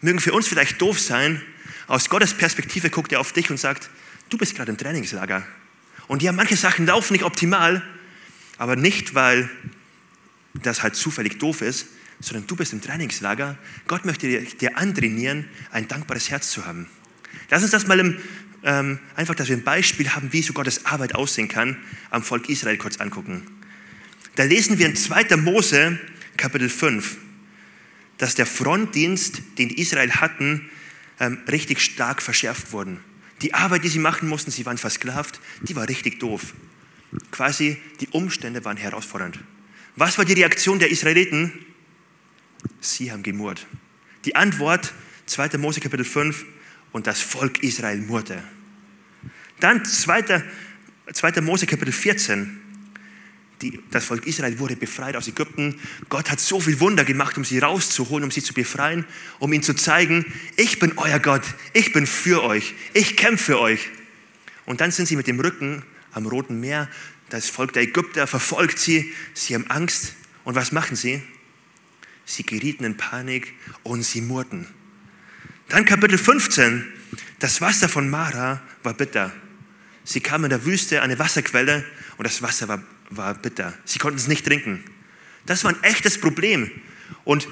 mögen 0.00 0.20
für 0.20 0.32
uns 0.32 0.48
vielleicht 0.48 0.80
doof 0.80 0.98
sein. 0.98 1.42
Aus 1.86 2.08
Gottes 2.08 2.34
Perspektive 2.34 2.90
guckt 2.90 3.12
er 3.12 3.20
auf 3.20 3.32
dich 3.32 3.50
und 3.50 3.58
sagt, 3.58 3.90
du 4.28 4.38
bist 4.38 4.54
gerade 4.54 4.70
im 4.70 4.78
Trainingslager. 4.78 5.46
Und 6.08 6.22
ja, 6.22 6.32
manche 6.32 6.56
Sachen 6.56 6.86
laufen 6.86 7.12
nicht 7.12 7.24
optimal, 7.24 7.82
aber 8.58 8.76
nicht, 8.76 9.14
weil 9.14 9.48
das 10.54 10.82
halt 10.82 10.96
zufällig 10.96 11.38
doof 11.38 11.62
ist, 11.62 11.86
sondern 12.20 12.46
du 12.46 12.56
bist 12.56 12.72
im 12.72 12.80
Trainingslager. 12.80 13.56
Gott 13.86 14.04
möchte 14.04 14.26
dir, 14.26 14.42
dir 14.42 14.76
antrainieren, 14.76 15.46
ein 15.70 15.88
dankbares 15.88 16.30
Herz 16.30 16.50
zu 16.50 16.66
haben. 16.66 16.86
Lass 17.48 17.62
uns 17.62 17.70
das 17.70 17.86
mal 17.86 17.98
im, 18.00 18.18
ähm, 18.62 18.98
einfach, 19.16 19.34
dass 19.34 19.48
wir 19.48 19.56
ein 19.56 19.64
Beispiel 19.64 20.10
haben, 20.10 20.32
wie 20.32 20.42
so 20.42 20.52
Gottes 20.52 20.86
Arbeit 20.86 21.14
aussehen 21.14 21.48
kann, 21.48 21.76
am 22.10 22.22
Volk 22.22 22.48
Israel 22.48 22.76
kurz 22.76 22.98
angucken. 22.98 23.46
Da 24.36 24.44
lesen 24.44 24.78
wir 24.78 24.86
in 24.86 24.96
2. 24.96 25.36
Mose, 25.36 25.98
Kapitel 26.40 26.70
5, 26.70 27.18
dass 28.16 28.34
der 28.34 28.46
Frontdienst, 28.46 29.42
den 29.58 29.68
die 29.68 29.78
Israel 29.78 30.10
hatten, 30.10 30.70
ähm, 31.20 31.38
richtig 31.46 31.82
stark 31.82 32.22
verschärft 32.22 32.72
wurde. 32.72 32.96
Die 33.42 33.52
Arbeit, 33.52 33.84
die 33.84 33.88
sie 33.88 33.98
machen 33.98 34.26
mussten, 34.26 34.50
sie 34.50 34.64
waren 34.64 34.78
versklavt, 34.78 35.38
die 35.62 35.76
war 35.76 35.86
richtig 35.86 36.18
doof. 36.18 36.54
Quasi 37.30 37.76
die 38.00 38.08
Umstände 38.08 38.64
waren 38.64 38.78
herausfordernd. 38.78 39.38
Was 39.96 40.16
war 40.16 40.24
die 40.24 40.32
Reaktion 40.32 40.78
der 40.78 40.90
Israeliten? 40.90 41.52
Sie 42.80 43.12
haben 43.12 43.22
gemurrt. 43.22 43.66
Die 44.24 44.34
Antwort, 44.34 44.94
2. 45.26 45.58
Mose 45.58 45.80
Kapitel 45.80 46.06
5, 46.06 46.46
und 46.92 47.06
das 47.06 47.20
Volk 47.20 47.62
Israel 47.62 47.98
murrte. 47.98 48.42
Dann 49.60 49.84
2. 49.84 50.42
2. 51.12 51.40
Mose 51.42 51.66
Kapitel 51.66 51.92
14, 51.92 52.59
die, 53.62 53.80
das 53.90 54.06
Volk 54.06 54.26
Israel 54.26 54.58
wurde 54.58 54.76
befreit 54.76 55.16
aus 55.16 55.28
Ägypten. 55.28 55.78
Gott 56.08 56.30
hat 56.30 56.40
so 56.40 56.60
viel 56.60 56.80
Wunder 56.80 57.04
gemacht, 57.04 57.36
um 57.36 57.44
sie 57.44 57.58
rauszuholen, 57.58 58.24
um 58.24 58.30
sie 58.30 58.42
zu 58.42 58.54
befreien, 58.54 59.04
um 59.38 59.52
ihnen 59.52 59.62
zu 59.62 59.74
zeigen, 59.74 60.24
ich 60.56 60.78
bin 60.78 60.96
euer 60.96 61.18
Gott, 61.18 61.42
ich 61.72 61.92
bin 61.92 62.06
für 62.06 62.42
euch, 62.42 62.74
ich 62.94 63.16
kämpfe 63.16 63.44
für 63.44 63.60
euch. 63.60 63.90
Und 64.66 64.80
dann 64.80 64.90
sind 64.90 65.06
sie 65.06 65.16
mit 65.16 65.26
dem 65.26 65.40
Rücken 65.40 65.82
am 66.12 66.26
Roten 66.26 66.60
Meer. 66.60 66.88
Das 67.28 67.48
Volk 67.48 67.72
der 67.72 67.82
Ägypter 67.82 68.26
verfolgt 68.26 68.78
sie, 68.78 69.12
sie 69.34 69.54
haben 69.54 69.66
Angst. 69.68 70.14
Und 70.44 70.54
was 70.54 70.72
machen 70.72 70.96
sie? 70.96 71.22
Sie 72.24 72.44
gerieten 72.44 72.84
in 72.84 72.96
Panik 72.96 73.54
und 73.82 74.02
sie 74.02 74.20
murrten. 74.20 74.66
Dann 75.68 75.84
Kapitel 75.84 76.18
15. 76.18 76.86
Das 77.38 77.60
Wasser 77.60 77.88
von 77.88 78.08
Mara 78.08 78.62
war 78.82 78.94
bitter. 78.94 79.32
Sie 80.04 80.20
kamen 80.20 80.44
in 80.44 80.50
der 80.50 80.64
Wüste 80.64 80.98
an 80.98 81.10
eine 81.10 81.18
Wasserquelle 81.18 81.84
und 82.16 82.24
das 82.24 82.42
Wasser 82.42 82.68
war, 82.68 82.82
war 83.10 83.34
bitter. 83.34 83.74
Sie 83.84 83.98
konnten 83.98 84.18
es 84.18 84.28
nicht 84.28 84.46
trinken. 84.46 84.84
Das 85.46 85.64
war 85.64 85.72
ein 85.72 85.82
echtes 85.82 86.18
Problem. 86.18 86.70
Und 87.24 87.48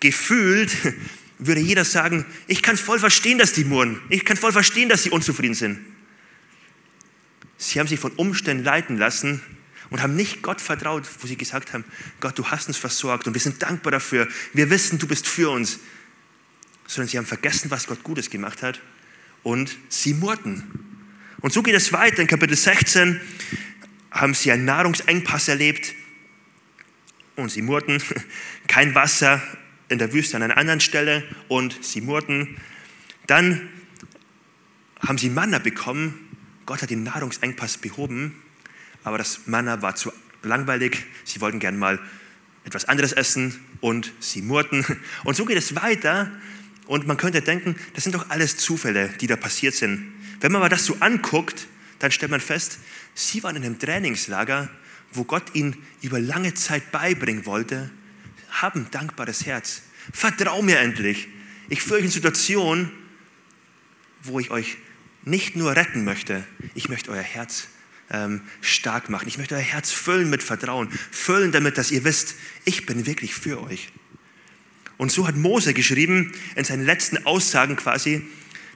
gefühlt 0.00 0.76
würde 1.38 1.60
jeder 1.60 1.84
sagen, 1.84 2.24
ich 2.46 2.62
kann 2.62 2.76
es 2.76 2.80
voll 2.80 2.98
verstehen, 2.98 3.38
dass 3.38 3.52
die 3.52 3.64
murren. 3.64 4.00
Ich 4.08 4.24
kann 4.24 4.36
voll 4.36 4.52
verstehen, 4.52 4.88
dass 4.88 5.02
sie 5.02 5.10
unzufrieden 5.10 5.54
sind. 5.54 5.80
Sie 7.58 7.78
haben 7.78 7.86
sich 7.86 8.00
von 8.00 8.12
Umständen 8.12 8.64
leiten 8.64 8.96
lassen 8.98 9.40
und 9.90 10.02
haben 10.02 10.16
nicht 10.16 10.42
Gott 10.42 10.60
vertraut, 10.60 11.08
wo 11.20 11.26
sie 11.26 11.36
gesagt 11.36 11.72
haben, 11.72 11.84
Gott, 12.20 12.38
du 12.38 12.46
hast 12.46 12.68
uns 12.68 12.76
versorgt 12.76 13.26
und 13.26 13.34
wir 13.34 13.40
sind 13.40 13.62
dankbar 13.62 13.92
dafür. 13.92 14.28
Wir 14.52 14.70
wissen, 14.70 14.98
du 14.98 15.06
bist 15.06 15.28
für 15.28 15.50
uns. 15.50 15.78
Sondern 16.86 17.08
sie 17.08 17.18
haben 17.18 17.26
vergessen, 17.26 17.70
was 17.70 17.86
Gott 17.86 18.02
Gutes 18.02 18.30
gemacht 18.30 18.62
hat 18.62 18.80
und 19.42 19.76
sie 19.88 20.14
murrten. 20.14 20.64
Und 21.40 21.52
so 21.52 21.62
geht 21.62 21.74
es 21.74 21.92
weiter. 21.92 22.20
In 22.22 22.28
Kapitel 22.28 22.56
16 22.56 23.20
haben 24.12 24.34
sie 24.34 24.52
einen 24.52 24.64
Nahrungsengpass 24.64 25.48
erlebt 25.48 25.94
und 27.36 27.50
sie 27.50 27.62
murrten. 27.62 28.02
Kein 28.68 28.94
Wasser 28.94 29.42
in 29.88 29.98
der 29.98 30.12
Wüste 30.12 30.36
an 30.36 30.42
einer 30.42 30.56
anderen 30.56 30.80
Stelle 30.80 31.24
und 31.48 31.84
sie 31.84 32.00
murrten. 32.00 32.56
Dann 33.26 33.68
haben 35.00 35.18
sie 35.18 35.30
Manna 35.30 35.58
bekommen 35.58 36.28
Gott 36.66 36.82
hat 36.82 36.90
den 36.90 37.02
Nahrungsengpass 37.02 37.78
behoben, 37.78 38.40
aber 39.04 39.18
das 39.18 39.46
Manna 39.46 39.82
war 39.82 39.96
zu 39.96 40.12
langweilig. 40.42 41.04
Sie 41.24 41.40
wollten 41.40 41.58
gern 41.58 41.76
mal 41.76 41.98
etwas 42.64 42.84
anderes 42.84 43.12
essen 43.12 43.60
und 43.80 44.12
sie 44.20 44.42
murrten. 44.42 44.84
Und 45.24 45.36
so 45.36 45.44
geht 45.44 45.58
es 45.58 45.74
weiter. 45.74 46.30
Und 46.86 47.06
man 47.06 47.16
könnte 47.16 47.42
denken, 47.42 47.76
das 47.94 48.04
sind 48.04 48.14
doch 48.14 48.30
alles 48.30 48.56
Zufälle, 48.56 49.08
die 49.20 49.26
da 49.26 49.36
passiert 49.36 49.74
sind. 49.74 50.12
Wenn 50.40 50.52
man 50.52 50.62
aber 50.62 50.68
das 50.68 50.84
so 50.84 50.96
anguckt, 51.00 51.66
dann 52.02 52.10
stellt 52.10 52.30
man 52.30 52.40
fest, 52.40 52.78
sie 53.14 53.42
waren 53.42 53.56
in 53.56 53.64
einem 53.64 53.78
Trainingslager, 53.78 54.68
wo 55.12 55.24
Gott 55.24 55.54
ihnen 55.54 55.76
über 56.00 56.18
lange 56.18 56.52
Zeit 56.54 56.90
beibringen 56.90 57.46
wollte, 57.46 57.90
haben 58.50 58.88
dankbares 58.90 59.46
Herz. 59.46 59.82
Vertrau 60.12 60.62
mir 60.62 60.80
endlich. 60.80 61.28
Ich 61.68 61.82
führe 61.82 61.98
euch 61.98 62.04
in 62.04 62.10
Situationen, 62.10 62.90
wo 64.24 64.40
ich 64.40 64.50
euch 64.50 64.78
nicht 65.24 65.54
nur 65.54 65.76
retten 65.76 66.04
möchte, 66.04 66.44
ich 66.74 66.88
möchte 66.88 67.12
euer 67.12 67.22
Herz 67.22 67.68
ähm, 68.10 68.40
stark 68.60 69.08
machen. 69.08 69.28
Ich 69.28 69.38
möchte 69.38 69.54
euer 69.54 69.60
Herz 69.60 69.92
füllen 69.92 70.28
mit 70.28 70.42
Vertrauen, 70.42 70.90
füllen 70.90 71.52
damit, 71.52 71.78
dass 71.78 71.92
ihr 71.92 72.02
wisst, 72.02 72.34
ich 72.64 72.84
bin 72.86 73.06
wirklich 73.06 73.34
für 73.34 73.62
euch. 73.62 73.92
Und 74.98 75.12
so 75.12 75.26
hat 75.26 75.36
Mose 75.36 75.72
geschrieben 75.72 76.32
in 76.56 76.64
seinen 76.64 76.84
letzten 76.84 77.26
Aussagen 77.26 77.76
quasi, 77.76 78.22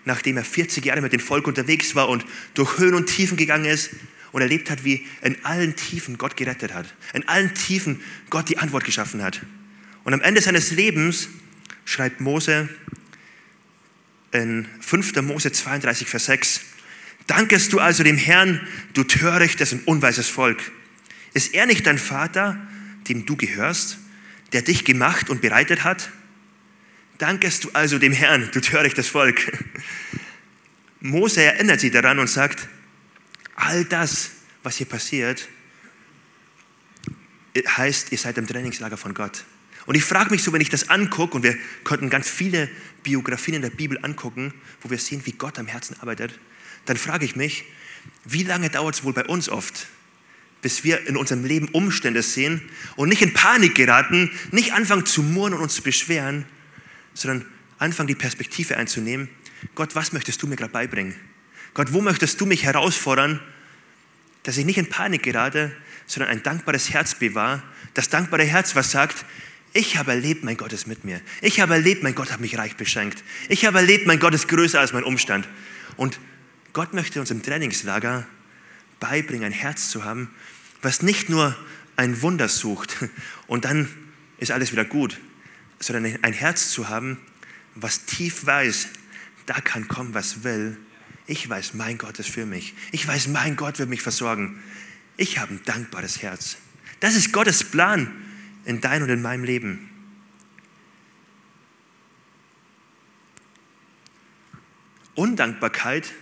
nachdem 0.07 0.39
er 0.39 0.45
40 0.45 0.85
Jahre 0.85 1.03
mit 1.03 1.13
dem 1.13 1.21
Volk 1.21 1.47
unterwegs 1.47 1.95
war 1.95 2.09
und 2.09 2.25
durch 2.55 2.79
Höhen 2.79 2.95
und 2.95 3.07
Tiefen 3.07 3.37
gegangen 3.37 3.67
ist 3.67 3.91
und 4.33 4.41
erlebt 4.41 4.71
hat, 4.71 4.85
wie 4.85 5.07
in 5.23 5.37
allen 5.45 5.77
Tiefen 5.77 6.17
Gott 6.17 6.37
gerettet 6.37 6.73
hat, 6.73 6.95
in 7.13 7.29
allen 7.29 7.55
Tiefen 7.55 8.01
Gott 8.31 8.49
die 8.49 8.59
Antwort 8.59 8.85
geschaffen 8.85 9.23
hat. 9.23 9.43
Und 10.05 10.15
am 10.15 10.21
Ende 10.21 10.41
seines 10.41 10.71
Lebens 10.71 11.29
schreibt 11.85 12.21
Mose, 12.21 12.69
in 14.33 14.67
5. 14.81 15.23
Mose 15.23 15.51
32, 15.53 16.09
Vers 16.09 16.27
6. 16.27 16.61
Dankest 17.27 17.73
du 17.73 17.81
also 17.81 18.03
dem 18.05 18.17
Herrn, 18.17 18.67
du 18.95 19.03
törichtes 19.03 19.73
und 19.73 19.87
unweises 19.87 20.29
Volk. 20.29 20.71
Ist 21.35 21.55
er 21.55 21.67
nicht 21.67 21.87
dein 21.87 21.99
Vater, 21.99 22.57
dem 23.09 23.27
du 23.27 23.37
gehörst, 23.37 23.99
der 24.53 24.63
dich 24.63 24.85
gemacht 24.85 25.31
und 25.31 25.41
bereitet 25.41 25.85
hat? 25.85 26.11
Dankest 27.19 27.65
du 27.65 27.71
also 27.73 27.99
dem 27.99 28.13
Herrn, 28.13 28.51
du 28.53 28.61
törichtes 28.61 29.09
Volk. 29.09 29.51
Mose 31.01 31.43
erinnert 31.43 31.81
sie 31.81 31.91
daran 31.91 32.19
und 32.19 32.29
sagt, 32.29 32.69
all 33.55 33.85
das, 33.85 34.33
was 34.63 34.77
hier 34.77 34.87
passiert, 34.87 35.49
heißt, 37.57 38.13
ihr 38.13 38.19
seid 38.19 38.37
im 38.37 38.47
Trainingslager 38.47 38.99
von 38.99 39.15
Gott. 39.15 39.45
Und 39.87 39.95
ich 39.95 40.05
frage 40.05 40.31
mich 40.31 40.43
so, 40.43 40.53
wenn 40.53 40.61
ich 40.61 40.69
das 40.69 40.91
angucke, 40.91 41.37
und 41.37 41.43
wir 41.43 41.57
könnten 41.85 42.11
ganz 42.11 42.29
viele 42.29 42.69
Biografien 43.03 43.55
in 43.55 43.63
der 43.63 43.71
Bibel 43.71 43.99
angucken, 44.03 44.53
wo 44.83 44.91
wir 44.91 44.99
sehen, 44.99 45.23
wie 45.25 45.33
Gott 45.33 45.59
am 45.59 45.67
Herzen 45.67 45.97
arbeitet, 46.01 46.39
dann 46.85 46.97
frage 46.97 47.25
ich 47.25 47.37
mich, 47.37 47.65
wie 48.25 48.43
lange 48.43 48.69
dauert 48.69 48.97
es 48.97 49.05
wohl 49.05 49.13
bei 49.13 49.25
uns 49.25 49.49
oft, 49.49 49.87
bis 50.61 50.85
wir 50.85 51.07
in 51.07 51.17
unserem 51.17 51.45
Leben 51.45 51.69
Umstände 51.69 52.23
sehen 52.23 52.61
und 52.97 53.09
nicht 53.09 53.23
in 53.23 53.33
Panik 53.33 53.75
geraten, 53.75 54.31
nicht 54.51 54.73
anfangen 54.73 55.07
zu 55.07 55.23
murren 55.23 55.55
und 55.55 55.61
uns 55.61 55.75
zu 55.75 55.83
beschweren, 55.83 56.45
sondern 57.17 57.47
anfangen 57.79 58.07
die 58.07 58.15
Perspektive 58.15 58.77
einzunehmen, 58.77 59.29
Gott, 59.75 59.95
was 59.95 60.13
möchtest 60.13 60.43
du 60.43 60.47
mir 60.47 60.57
gerade 60.57 60.73
beibringen? 60.73 61.15
Gott, 61.75 61.93
wo 61.93 62.01
möchtest 62.01 62.41
du 62.41 62.47
mich 62.47 62.63
herausfordern, 62.63 63.41
dass 64.45 64.57
ich 64.57 64.65
nicht 64.65 64.79
in 64.79 64.89
Panik 64.89 65.23
gerate, 65.23 65.75
sondern 66.07 66.31
ein 66.31 66.43
dankbares 66.43 66.91
Herz 66.91 67.15
bewahre, 67.17 67.63
das 67.95 68.09
dankbare 68.09 68.45
Herz, 68.45 68.77
was 68.77 68.91
sagt, 68.91 69.25
ich 69.73 69.97
habe 69.97 70.13
erlebt, 70.13 70.45
mein 70.45 70.57
Gott 70.57 70.73
ist 70.73 70.87
mit 70.87 71.05
mir. 71.05 71.21
Ich 71.43 71.61
habe 71.61 71.75
erlebt, 71.75 72.03
mein 72.03 72.15
Gott 72.15 72.31
hat 72.31 72.41
mich 72.41 72.57
reich 72.57 72.77
beschenkt. 72.77 73.25
Ich 73.49 73.67
habe 73.67 73.79
erlebt, 73.79 74.07
mein 74.07 74.21
Gott 74.21 74.33
ist 74.33 74.49
größer 74.49 74.81
als 74.81 74.93
mein 74.93 75.05
Umstand. 75.05 75.49
Und 75.97 76.19
Gott 76.73 76.95
möchte 76.95 77.21
uns 77.21 77.31
im 77.31 77.43
Trainingslager 77.43 78.27
beibringen, 79.01 79.45
ein 79.45 79.53
Herz 79.53 79.91
zu 79.91 80.05
haben, 80.05 80.31
was 80.81 81.03
nicht 81.03 81.29
nur 81.29 81.57
ein 81.97 82.23
Wunder 82.23 82.49
sucht 82.49 82.97
und 83.47 83.65
dann 83.65 83.89
ist 84.39 84.51
alles 84.51 84.73
wieder 84.73 84.85
gut, 84.85 85.19
sondern 85.79 86.19
ein 86.23 86.33
Herz 86.33 86.71
zu 86.71 86.89
haben, 86.89 87.19
was 87.75 88.07
tief 88.07 88.47
weiß, 88.47 88.89
da 89.47 89.61
kann 89.61 89.89
kommen, 89.89 90.15
was 90.15 90.43
will. 90.45 90.77
Ich 91.27 91.49
weiß, 91.49 91.75
mein 91.75 91.99
Gott 91.99 92.19
ist 92.19 92.31
für 92.31 92.47
mich. 92.47 92.75
Ich 92.93 93.07
weiß, 93.07 93.29
mein 93.29 93.57
Gott 93.57 93.79
wird 93.79 93.89
mich 93.89 94.03
versorgen. 94.03 94.63
Ich 95.17 95.39
habe 95.39 95.55
ein 95.55 95.61
dankbares 95.65 96.23
Herz. 96.23 96.57
Das 97.01 97.15
ist 97.15 97.33
Gottes 97.33 97.65
Plan 97.65 98.11
in 98.65 98.81
deinem 98.81 99.05
und 99.05 99.11
in 99.11 99.23
meinem 99.23 99.45
Leben. 99.45 99.91
Undankbarkeit 105.15 106.13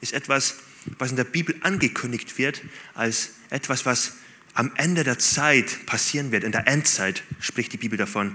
ist 0.00 0.12
etwas, 0.12 0.56
was 0.98 1.10
in 1.10 1.16
der 1.16 1.24
Bibel 1.24 1.56
angekündigt 1.62 2.38
wird 2.38 2.62
als 2.94 3.30
etwas, 3.50 3.84
was 3.84 4.14
am 4.54 4.72
Ende 4.76 5.04
der 5.04 5.18
Zeit 5.18 5.86
passieren 5.86 6.32
wird. 6.32 6.44
In 6.44 6.52
der 6.52 6.66
Endzeit 6.66 7.22
spricht 7.40 7.72
die 7.72 7.76
Bibel 7.76 7.98
davon. 7.98 8.34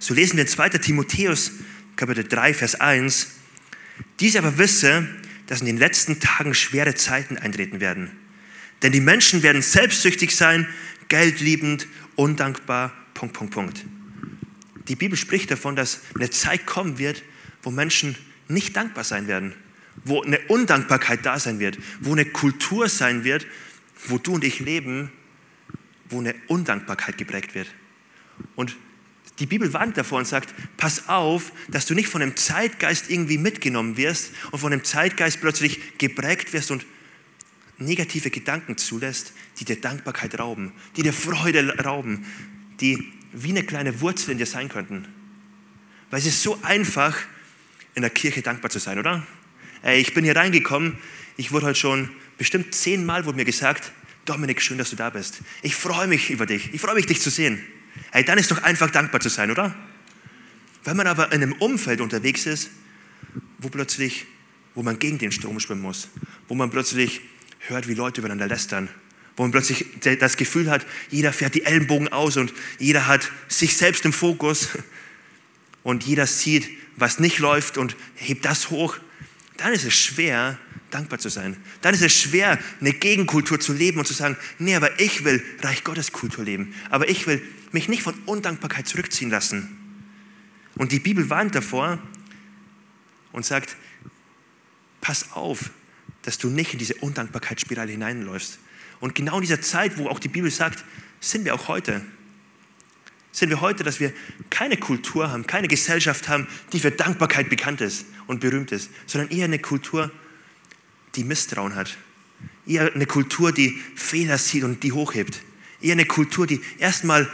So 0.00 0.14
lesen 0.14 0.38
wir 0.38 0.44
in 0.44 0.48
2. 0.48 0.70
Timotheus 0.70 1.52
Kapitel 1.94 2.24
3, 2.24 2.54
Vers 2.54 2.80
1, 2.80 3.32
dies 4.18 4.34
aber 4.34 4.56
wisse, 4.56 5.06
dass 5.46 5.60
in 5.60 5.66
den 5.66 5.76
letzten 5.76 6.20
Tagen 6.20 6.54
schwere 6.54 6.94
Zeiten 6.94 7.36
eintreten 7.36 7.80
werden. 7.80 8.10
Denn 8.80 8.92
die 8.92 9.02
Menschen 9.02 9.42
werden 9.42 9.60
selbstsüchtig 9.60 10.34
sein, 10.34 10.66
geldliebend, 11.08 11.86
undankbar, 12.16 12.94
Punkt, 13.12 13.36
Punkt, 13.36 13.52
Punkt. 13.52 13.84
Die 14.88 14.96
Bibel 14.96 15.18
spricht 15.18 15.50
davon, 15.50 15.76
dass 15.76 16.00
eine 16.14 16.30
Zeit 16.30 16.64
kommen 16.64 16.96
wird, 16.96 17.22
wo 17.62 17.70
Menschen 17.70 18.16
nicht 18.48 18.74
dankbar 18.76 19.04
sein 19.04 19.28
werden, 19.28 19.52
wo 20.06 20.22
eine 20.22 20.38
Undankbarkeit 20.48 21.26
da 21.26 21.38
sein 21.38 21.58
wird, 21.58 21.78
wo 22.00 22.12
eine 22.12 22.24
Kultur 22.24 22.88
sein 22.88 23.22
wird, 23.24 23.46
wo 24.06 24.16
du 24.16 24.32
und 24.36 24.44
ich 24.44 24.60
leben, 24.60 25.12
wo 26.08 26.20
eine 26.20 26.34
Undankbarkeit 26.46 27.18
geprägt 27.18 27.54
wird. 27.54 27.68
Und 28.56 28.74
die 29.40 29.46
Bibel 29.46 29.72
warnt 29.72 29.96
davor 29.96 30.18
und 30.18 30.26
sagt, 30.26 30.54
pass 30.76 31.08
auf, 31.08 31.52
dass 31.68 31.86
du 31.86 31.94
nicht 31.94 32.08
von 32.08 32.20
dem 32.20 32.36
Zeitgeist 32.36 33.10
irgendwie 33.10 33.38
mitgenommen 33.38 33.96
wirst 33.96 34.32
und 34.50 34.58
von 34.58 34.70
dem 34.70 34.84
Zeitgeist 34.84 35.40
plötzlich 35.40 35.98
geprägt 35.98 36.52
wirst 36.52 36.70
und 36.70 36.84
negative 37.78 38.30
Gedanken 38.30 38.76
zulässt, 38.76 39.32
die 39.58 39.64
dir 39.64 39.80
Dankbarkeit 39.80 40.38
rauben, 40.38 40.72
die 40.96 41.02
dir 41.02 41.14
Freude 41.14 41.76
rauben, 41.82 42.26
die 42.80 43.12
wie 43.32 43.50
eine 43.50 43.62
kleine 43.62 44.00
Wurzel 44.02 44.32
in 44.32 44.38
dir 44.38 44.46
sein 44.46 44.68
könnten. 44.68 45.08
Weil 46.10 46.20
es 46.20 46.26
ist 46.26 46.42
so 46.42 46.58
einfach, 46.62 47.16
in 47.94 48.02
der 48.02 48.10
Kirche 48.10 48.42
dankbar 48.42 48.70
zu 48.70 48.78
sein, 48.78 48.98
oder? 48.98 49.26
Ey, 49.82 50.00
ich 50.00 50.12
bin 50.12 50.24
hier 50.24 50.36
reingekommen, 50.36 50.98
ich 51.36 51.52
wurde 51.52 51.66
heute 51.66 51.78
schon 51.78 52.10
bestimmt 52.36 52.74
zehnmal 52.74 53.24
wurde 53.24 53.36
mir 53.36 53.44
gesagt, 53.44 53.92
Dominik, 54.26 54.60
schön, 54.60 54.76
dass 54.76 54.90
du 54.90 54.96
da 54.96 55.10
bist. 55.10 55.40
Ich 55.62 55.74
freue 55.74 56.06
mich 56.06 56.30
über 56.30 56.44
dich. 56.44 56.74
Ich 56.74 56.80
freue 56.80 56.94
mich, 56.94 57.06
dich 57.06 57.20
zu 57.20 57.30
sehen. 57.30 57.64
Ey, 58.12 58.24
dann 58.24 58.38
ist 58.38 58.50
doch 58.50 58.62
einfach 58.62 58.90
dankbar 58.90 59.20
zu 59.20 59.28
sein, 59.28 59.50
oder? 59.50 59.74
Wenn 60.84 60.96
man 60.96 61.06
aber 61.06 61.32
in 61.32 61.42
einem 61.42 61.52
Umfeld 61.52 62.00
unterwegs 62.00 62.46
ist, 62.46 62.70
wo 63.58 63.68
plötzlich, 63.68 64.26
wo 64.74 64.82
man 64.82 64.98
gegen 64.98 65.18
den 65.18 65.32
Strom 65.32 65.60
schwimmen 65.60 65.82
muss, 65.82 66.08
wo 66.48 66.54
man 66.54 66.70
plötzlich 66.70 67.20
hört, 67.58 67.88
wie 67.88 67.94
Leute 67.94 68.20
übereinander 68.20 68.46
lästern, 68.46 68.88
wo 69.36 69.42
man 69.42 69.52
plötzlich 69.52 69.86
das 70.18 70.36
Gefühl 70.36 70.70
hat, 70.70 70.86
jeder 71.10 71.32
fährt 71.32 71.54
die 71.54 71.64
Ellenbogen 71.64 72.08
aus 72.08 72.36
und 72.36 72.52
jeder 72.78 73.06
hat 73.06 73.30
sich 73.48 73.76
selbst 73.76 74.04
im 74.04 74.12
Fokus 74.12 74.68
und 75.82 76.04
jeder 76.04 76.26
sieht, 76.26 76.68
was 76.96 77.18
nicht 77.18 77.38
läuft 77.38 77.78
und 77.78 77.96
hebt 78.14 78.44
das 78.44 78.70
hoch, 78.70 78.96
dann 79.56 79.72
ist 79.72 79.84
es 79.84 79.94
schwer, 79.94 80.58
dankbar 80.90 81.18
zu 81.18 81.28
sein. 81.28 81.56
Dann 81.82 81.94
ist 81.94 82.02
es 82.02 82.12
schwer, 82.12 82.58
eine 82.80 82.92
Gegenkultur 82.92 83.60
zu 83.60 83.72
leben 83.72 83.98
und 83.98 84.06
zu 84.06 84.14
sagen, 84.14 84.36
nee, 84.58 84.74
aber 84.74 85.00
ich 85.00 85.24
will 85.24 85.42
Reich 85.62 85.84
Gottes 85.84 86.12
Kultur 86.12 86.44
leben. 86.44 86.74
Aber 86.90 87.08
ich 87.08 87.26
will 87.26 87.42
mich 87.72 87.88
nicht 87.88 88.02
von 88.02 88.14
Undankbarkeit 88.26 88.86
zurückziehen 88.86 89.30
lassen. 89.30 89.76
Und 90.76 90.92
die 90.92 90.98
Bibel 90.98 91.30
warnt 91.30 91.54
davor 91.54 91.98
und 93.32 93.44
sagt, 93.44 93.76
pass 95.00 95.32
auf, 95.32 95.70
dass 96.22 96.38
du 96.38 96.48
nicht 96.48 96.72
in 96.72 96.78
diese 96.78 96.94
Undankbarkeitsspirale 96.94 97.90
hineinläufst. 97.92 98.58
Und 99.00 99.14
genau 99.14 99.36
in 99.36 99.42
dieser 99.42 99.60
Zeit, 99.60 99.98
wo 99.98 100.08
auch 100.08 100.18
die 100.18 100.28
Bibel 100.28 100.50
sagt, 100.50 100.84
sind 101.20 101.44
wir 101.44 101.54
auch 101.54 101.68
heute. 101.68 102.02
Sind 103.32 103.48
wir 103.48 103.60
heute, 103.60 103.84
dass 103.84 104.00
wir 104.00 104.12
keine 104.50 104.76
Kultur 104.76 105.30
haben, 105.30 105.46
keine 105.46 105.68
Gesellschaft 105.68 106.28
haben, 106.28 106.48
die 106.72 106.80
für 106.80 106.90
Dankbarkeit 106.90 107.48
bekannt 107.48 107.80
ist 107.80 108.04
und 108.26 108.40
berühmt 108.40 108.72
ist, 108.72 108.90
sondern 109.06 109.30
eher 109.30 109.44
eine 109.44 109.58
Kultur, 109.58 110.10
die 111.14 111.24
Misstrauen 111.24 111.74
hat. 111.74 111.96
Eher 112.66 112.94
eine 112.94 113.06
Kultur, 113.06 113.52
die 113.52 113.80
Fehler 113.94 114.38
sieht 114.38 114.64
und 114.64 114.82
die 114.82 114.92
hochhebt. 114.92 115.42
Eher 115.80 115.92
eine 115.92 116.06
Kultur, 116.06 116.46
die 116.46 116.60
erstmal 116.78 117.28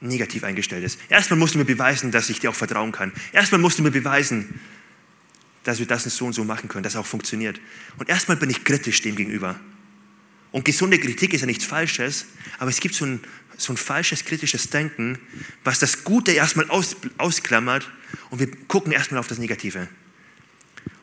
negativ 0.00 0.44
eingestellt 0.44 0.84
ist. 0.84 0.98
Erstmal 1.08 1.38
musst 1.38 1.54
du 1.54 1.58
mir 1.58 1.64
beweisen, 1.64 2.10
dass 2.10 2.30
ich 2.30 2.40
dir 2.40 2.50
auch 2.50 2.54
vertrauen 2.54 2.92
kann. 2.92 3.12
Erstmal 3.32 3.60
musst 3.60 3.78
du 3.78 3.82
mir 3.82 3.90
beweisen, 3.90 4.60
dass 5.64 5.78
wir 5.78 5.86
das 5.86 6.04
so 6.04 6.26
und 6.26 6.34
so 6.34 6.44
machen 6.44 6.68
können, 6.68 6.82
dass 6.82 6.94
es 6.94 7.00
auch 7.00 7.06
funktioniert. 7.06 7.60
Und 7.98 8.08
erstmal 8.08 8.36
bin 8.36 8.50
ich 8.50 8.64
kritisch 8.64 9.00
dem 9.02 9.16
gegenüber. 9.16 9.58
Und 10.52 10.64
gesunde 10.64 11.00
Kritik 11.00 11.34
ist 11.34 11.40
ja 11.40 11.46
nichts 11.46 11.64
Falsches, 11.64 12.26
aber 12.58 12.70
es 12.70 12.78
gibt 12.78 12.94
so 12.94 13.04
ein, 13.06 13.20
so 13.56 13.72
ein 13.72 13.76
falsches 13.76 14.24
kritisches 14.24 14.70
Denken, 14.70 15.18
was 15.64 15.80
das 15.80 16.04
Gute 16.04 16.32
erstmal 16.32 16.68
aus, 16.70 16.96
ausklammert 17.18 17.90
und 18.30 18.38
wir 18.38 18.50
gucken 18.68 18.92
erstmal 18.92 19.18
auf 19.18 19.26
das 19.26 19.38
Negative. 19.38 19.88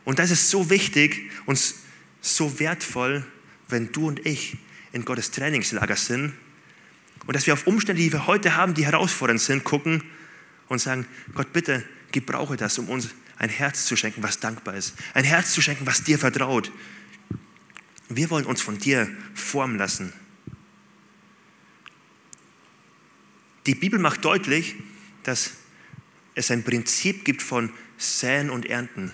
Und 0.06 0.20
das 0.20 0.32
ist 0.32 0.50
so 0.50 0.70
wichtig 0.70 1.30
und 1.46 1.60
so 2.22 2.60
wertvoll, 2.60 3.26
wenn 3.68 3.92
du 3.92 4.08
und 4.08 4.26
ich 4.26 4.58
in 4.92 5.06
Gottes 5.06 5.32
Trainingslager 5.32 5.96
sind 5.96 6.34
und 7.26 7.36
dass 7.36 7.46
wir 7.46 7.54
auf 7.54 7.68
Umstände, 7.68 8.02
die 8.02 8.12
wir 8.12 8.28
heute 8.28 8.56
haben, 8.56 8.74
die 8.74 8.86
herausfordernd 8.86 9.40
sind, 9.40 9.64
gucken 9.64 10.04
und 10.68 10.80
sagen, 10.80 11.06
Gott, 11.34 11.54
bitte 11.54 11.84
gebrauche 12.12 12.58
das, 12.58 12.78
um 12.78 12.90
uns 12.90 13.10
ein 13.38 13.50
Herz 13.50 13.86
zu 13.86 13.96
schenken, 13.96 14.22
was 14.24 14.40
dankbar 14.40 14.76
ist. 14.76 14.94
Ein 15.14 15.24
Herz 15.24 15.54
zu 15.54 15.62
schenken, 15.62 15.86
was 15.86 16.04
dir 16.04 16.20
vertraut. 16.20 16.72
Wir 18.10 18.30
wollen 18.30 18.46
uns 18.46 18.62
von 18.62 18.78
dir 18.78 19.10
formen 19.34 19.78
lassen. 19.78 20.14
Die 23.66 23.76
Bibel 23.76 24.00
macht 24.00 24.26
deutlich, 24.26 24.76
dass 25.24 25.52
es 26.36 26.52
ein 26.52 26.64
Prinzip 26.64 27.26
gibt 27.26 27.42
von 27.42 27.72
Säen 27.98 28.50
und 28.50 28.66
Ernten. 28.66 29.12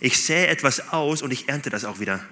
Ich 0.00 0.18
sähe 0.18 0.46
etwas 0.46 0.92
aus 0.92 1.22
und 1.22 1.32
ich 1.32 1.48
ernte 1.48 1.70
das 1.70 1.84
auch 1.84 2.00
wieder. 2.00 2.24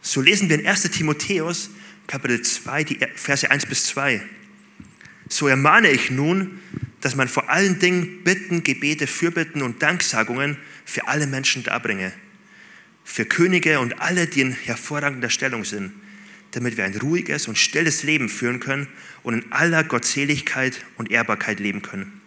So 0.00 0.20
lesen 0.20 0.48
wir 0.48 0.58
in 0.58 0.66
1 0.66 0.82
Timotheus 0.90 1.70
Kapitel 2.06 2.40
2, 2.40 2.84
die 2.84 2.98
Verse 3.14 3.50
1 3.50 3.66
bis 3.66 3.86
2. 3.86 4.22
So 5.28 5.48
ermahne 5.48 5.90
ich 5.90 6.10
nun, 6.10 6.60
dass 7.00 7.16
man 7.16 7.28
vor 7.28 7.50
allen 7.50 7.78
Dingen 7.78 8.22
Bitten, 8.22 8.62
Gebete, 8.62 9.06
Fürbitten 9.06 9.62
und 9.62 9.82
Danksagungen 9.82 10.56
für 10.84 11.08
alle 11.08 11.26
Menschen 11.26 11.64
darbringe. 11.64 12.12
Für 13.04 13.24
Könige 13.24 13.80
und 13.80 14.00
alle, 14.00 14.26
die 14.26 14.40
in 14.40 14.52
hervorragender 14.52 15.30
Stellung 15.30 15.64
sind, 15.64 15.92
damit 16.52 16.76
wir 16.76 16.84
ein 16.84 16.96
ruhiges 16.96 17.48
und 17.48 17.58
stilles 17.58 18.02
Leben 18.02 18.28
führen 18.28 18.60
können 18.60 18.88
und 19.22 19.34
in 19.34 19.52
aller 19.52 19.84
Gottseligkeit 19.84 20.84
und 20.96 21.10
Ehrbarkeit 21.10 21.60
leben 21.60 21.82
können. 21.82 22.20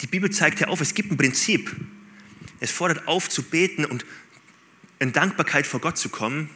Die 0.00 0.06
Bibel 0.06 0.30
zeigt 0.30 0.60
ja 0.60 0.68
auf, 0.68 0.80
es 0.80 0.94
gibt 0.94 1.10
ein 1.10 1.16
Prinzip. 1.16 1.74
Es 2.60 2.70
fordert 2.70 3.08
auf 3.08 3.28
zu 3.28 3.42
beten 3.42 3.84
und 3.84 4.04
in 4.98 5.12
Dankbarkeit 5.12 5.66
vor 5.66 5.80
Gott 5.80 5.98
zu 5.98 6.10
kommen 6.10 6.50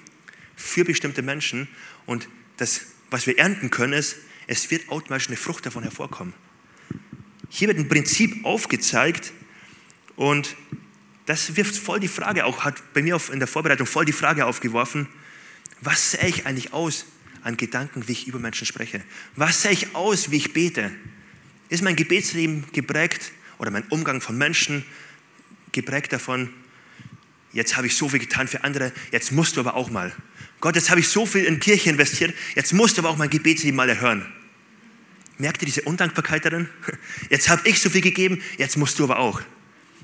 für 0.55 0.85
bestimmte 0.85 1.23
Menschen. 1.23 1.67
Und 2.07 2.29
das, 2.59 2.83
was 3.11 3.27
wir 3.27 3.39
ernten 3.39 3.71
können, 3.71 3.95
ist, 3.95 4.17
es 4.47 4.71
wird 4.71 4.91
automatisch 4.91 5.29
eine 5.29 5.37
Frucht 5.37 5.65
davon 5.67 5.83
hervorkommen. 5.83 6.35
Hier 7.49 7.69
wird 7.69 7.79
ein 7.79 7.89
Prinzip 7.89 8.45
aufgezeigt 8.45 9.33
und 10.17 10.57
das 11.27 11.57
wirft 11.57 11.77
voll 11.77 12.01
die 12.01 12.09
Frage 12.09 12.45
auch, 12.45 12.65
hat 12.65 12.93
bei 12.93 13.03
mir 13.03 13.19
in 13.33 13.39
der 13.39 13.49
Vorbereitung 13.49 13.87
voll 13.87 14.05
die 14.05 14.13
Frage 14.13 14.45
aufgeworfen, 14.45 15.09
was 15.81 16.13
sehe 16.13 16.29
ich 16.29 16.47
eigentlich 16.47 16.73
aus 16.73 17.07
an 17.43 17.57
Gedanken, 17.57 18.09
wie 18.09 18.13
ich 18.13 18.27
über 18.27 18.39
Menschen 18.39 18.67
spreche? 18.67 19.03
Was 19.37 19.63
sehe 19.63 19.73
ich 19.73 19.95
aus, 19.95 20.31
wie 20.31 20.37
ich 20.37 20.53
bete? 20.53 20.91
Ist 21.69 21.83
mein 21.83 21.97
Gebetsleben 21.97 22.65
geprägt 22.73 23.33
oder 23.59 23.71
mein 23.71 23.85
Umgang 23.89 24.21
von 24.21 24.37
Menschen 24.37 24.85
geprägt 25.75 26.13
davon, 26.13 26.49
jetzt 27.53 27.77
habe 27.77 27.87
ich 27.87 27.97
so 27.97 28.09
viel 28.09 28.21
getan 28.21 28.49
für 28.49 28.65
andere, 28.65 28.93
jetzt 29.13 29.33
musst 29.33 29.57
du 29.57 29.61
aber 29.61 29.75
auch 29.75 29.91
mal. 29.91 30.13
Gott, 30.61 30.77
jetzt 30.77 30.89
habe 30.89 31.01
ich 31.01 31.09
so 31.09 31.27
viel 31.27 31.45
in 31.45 31.61
Kirche 31.61 31.91
investiert, 31.91 32.35
jetzt 32.55 32.73
musst 32.73 32.97
du 32.97 33.03
aber 33.03 33.11
auch 33.11 33.17
mein 33.19 33.31
Gebetsleben 33.31 33.77
mal 33.77 33.89
erhören. 33.89 34.27
Merkt 35.37 35.63
ihr 35.63 35.67
diese 35.67 35.83
Undankbarkeit 35.83 36.45
darin? 36.45 36.69
Jetzt 37.29 37.49
habe 37.49 37.69
ich 37.69 37.81
so 37.81 37.91
viel 37.91 38.03
gegeben, 38.03 38.41
jetzt 38.57 38.77
musst 38.77 39.01
du 39.01 39.05
aber 39.05 39.19
auch. 39.19 39.41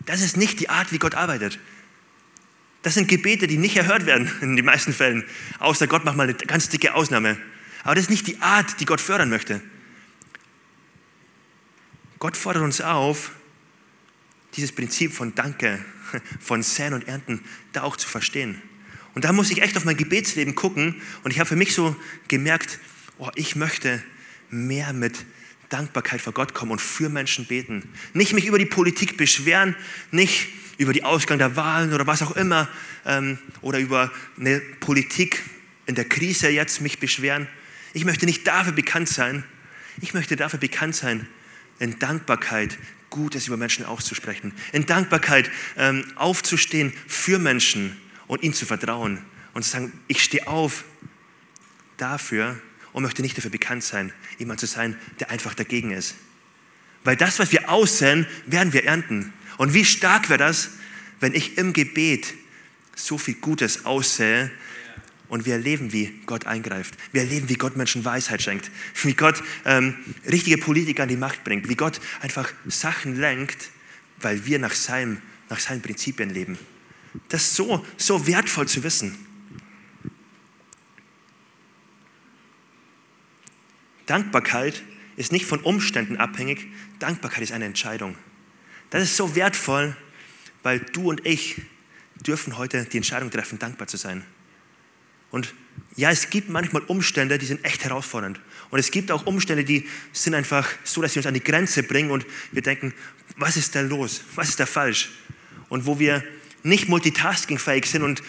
Das 0.04 0.22
ist 0.22 0.36
nicht 0.36 0.58
die 0.58 0.68
Art, 0.68 0.90
wie 0.92 0.98
Gott 0.98 1.14
arbeitet. 1.14 1.60
Das 2.82 2.94
sind 2.94 3.06
Gebete, 3.06 3.46
die 3.46 3.58
nicht 3.58 3.76
erhört 3.76 4.06
werden 4.06 4.30
in 4.40 4.56
den 4.56 4.64
meisten 4.64 4.92
Fällen. 4.92 5.24
Außer 5.60 5.86
Gott 5.86 6.04
macht 6.04 6.16
mal 6.16 6.24
eine 6.24 6.34
ganz 6.34 6.68
dicke 6.68 6.94
Ausnahme. 6.94 7.36
Aber 7.84 7.94
das 7.94 8.04
ist 8.04 8.10
nicht 8.10 8.26
die 8.26 8.40
Art, 8.40 8.80
die 8.80 8.86
Gott 8.86 9.00
fördern 9.00 9.30
möchte. 9.30 9.60
Gott 12.18 12.36
fordert 12.36 12.62
uns 12.62 12.80
auf, 12.80 13.30
dieses 14.56 14.72
Prinzip 14.72 15.12
von 15.12 15.34
Danke, 15.34 15.84
von 16.40 16.62
Säen 16.62 16.94
und 16.94 17.06
Ernten, 17.08 17.40
da 17.72 17.82
auch 17.82 17.96
zu 17.96 18.08
verstehen. 18.08 18.60
Und 19.14 19.24
da 19.24 19.32
muss 19.32 19.50
ich 19.50 19.62
echt 19.62 19.76
auf 19.76 19.84
mein 19.84 19.96
Gebetsleben 19.96 20.54
gucken. 20.54 21.00
Und 21.24 21.30
ich 21.32 21.38
habe 21.38 21.48
für 21.48 21.56
mich 21.56 21.74
so 21.74 21.96
gemerkt, 22.28 22.78
oh, 23.18 23.30
ich 23.34 23.56
möchte 23.56 24.02
mehr 24.50 24.92
mit 24.92 25.24
Dankbarkeit 25.68 26.20
vor 26.20 26.32
Gott 26.32 26.54
kommen 26.54 26.72
und 26.72 26.80
für 26.80 27.08
Menschen 27.08 27.46
beten. 27.46 27.88
Nicht 28.12 28.32
mich 28.32 28.46
über 28.46 28.58
die 28.58 28.66
Politik 28.66 29.16
beschweren, 29.16 29.76
nicht 30.10 30.48
über 30.78 30.92
den 30.92 31.04
Ausgang 31.04 31.38
der 31.38 31.56
Wahlen 31.56 31.92
oder 31.92 32.06
was 32.06 32.22
auch 32.22 32.36
immer 32.36 32.68
ähm, 33.04 33.38
oder 33.60 33.78
über 33.78 34.10
eine 34.38 34.60
Politik 34.60 35.42
in 35.86 35.94
der 35.94 36.06
Krise 36.06 36.48
jetzt 36.48 36.80
mich 36.80 36.98
beschweren. 36.98 37.46
Ich 37.92 38.04
möchte 38.04 38.26
nicht 38.26 38.46
dafür 38.46 38.72
bekannt 38.72 39.08
sein. 39.08 39.44
Ich 40.00 40.14
möchte 40.14 40.36
dafür 40.36 40.58
bekannt 40.58 40.96
sein, 40.96 41.26
in 41.78 41.98
Dankbarkeit 41.98 42.78
Gutes 43.10 43.46
über 43.46 43.56
Menschen 43.56 43.84
auszusprechen. 43.84 44.52
In 44.72 44.86
Dankbarkeit 44.86 45.50
ähm, 45.76 46.04
aufzustehen 46.14 46.92
für 47.06 47.38
Menschen 47.38 48.00
und 48.26 48.42
ihnen 48.42 48.54
zu 48.54 48.66
vertrauen 48.66 49.18
und 49.52 49.64
zu 49.64 49.70
sagen, 49.70 49.92
ich 50.06 50.22
stehe 50.22 50.46
auf 50.46 50.84
dafür 51.96 52.58
und 52.92 53.02
möchte 53.02 53.22
nicht 53.22 53.36
dafür 53.36 53.50
bekannt 53.50 53.84
sein, 53.84 54.12
jemand 54.38 54.60
zu 54.60 54.66
sein, 54.66 54.96
der 55.18 55.30
einfach 55.30 55.54
dagegen 55.54 55.90
ist. 55.90 56.14
Weil 57.04 57.16
das, 57.16 57.38
was 57.38 57.52
wir 57.52 57.70
aussehen, 57.70 58.26
werden 58.46 58.72
wir 58.72 58.84
ernten. 58.84 59.32
Und 59.58 59.74
wie 59.74 59.84
stark 59.84 60.28
wäre 60.28 60.38
das, 60.38 60.70
wenn 61.18 61.34
ich 61.34 61.58
im 61.58 61.72
Gebet 61.72 62.34
so 62.94 63.18
viel 63.18 63.34
Gutes 63.34 63.84
aussähe 63.84 64.50
und 65.30 65.46
wir 65.46 65.54
erleben, 65.54 65.92
wie 65.92 66.12
Gott 66.26 66.46
eingreift. 66.46 66.94
Wir 67.12 67.22
erleben, 67.22 67.48
wie 67.48 67.54
Gott 67.54 67.76
Menschen 67.76 68.04
Weisheit 68.04 68.42
schenkt, 68.42 68.70
wie 69.02 69.14
Gott 69.14 69.42
ähm, 69.64 69.96
richtige 70.30 70.58
Politiker 70.58 71.04
an 71.04 71.08
die 71.08 71.16
Macht 71.16 71.44
bringt, 71.44 71.68
wie 71.68 71.76
Gott 71.76 72.00
einfach 72.20 72.52
Sachen 72.66 73.18
lenkt, 73.18 73.70
weil 74.20 74.44
wir 74.44 74.58
nach, 74.58 74.74
seinem, 74.74 75.22
nach 75.48 75.60
seinen 75.60 75.80
Prinzipien 75.80 76.30
leben. 76.30 76.58
Das 77.28 77.42
ist 77.42 77.56
so, 77.56 77.86
so 77.96 78.26
wertvoll 78.26 78.68
zu 78.68 78.82
wissen. 78.82 79.16
Dankbarkeit 84.06 84.82
ist 85.16 85.30
nicht 85.30 85.46
von 85.46 85.60
Umständen 85.60 86.16
abhängig, 86.16 86.66
Dankbarkeit 86.98 87.42
ist 87.42 87.52
eine 87.52 87.66
Entscheidung. 87.66 88.16
Das 88.90 89.04
ist 89.04 89.16
so 89.16 89.36
wertvoll, 89.36 89.96
weil 90.64 90.80
du 90.80 91.08
und 91.08 91.24
ich 91.24 91.62
dürfen 92.26 92.58
heute 92.58 92.84
die 92.84 92.96
Entscheidung 92.96 93.30
treffen, 93.30 93.60
dankbar 93.60 93.86
zu 93.86 93.96
sein. 93.96 94.24
Und 95.30 95.54
ja, 95.96 96.10
es 96.10 96.30
gibt 96.30 96.48
manchmal 96.48 96.82
Umstände, 96.82 97.38
die 97.38 97.46
sind 97.46 97.64
echt 97.64 97.84
herausfordernd. 97.84 98.40
Und 98.70 98.78
es 98.78 98.90
gibt 98.90 99.10
auch 99.10 99.26
Umstände, 99.26 99.64
die 99.64 99.88
sind 100.12 100.34
einfach 100.34 100.68
so, 100.84 101.02
dass 101.02 101.12
sie 101.12 101.18
uns 101.18 101.26
an 101.26 101.34
die 101.34 101.42
Grenze 101.42 101.82
bringen 101.82 102.10
und 102.10 102.24
wir 102.52 102.62
denken, 102.62 102.94
was 103.36 103.56
ist 103.56 103.74
da 103.74 103.80
los? 103.80 104.22
Was 104.34 104.50
ist 104.50 104.60
da 104.60 104.66
falsch? 104.66 105.10
Und 105.68 105.86
wo 105.86 105.98
wir 105.98 106.24
nicht 106.62 106.88
multitaskingfähig 106.88 107.86
sind 107.86 108.02
und 108.02 108.22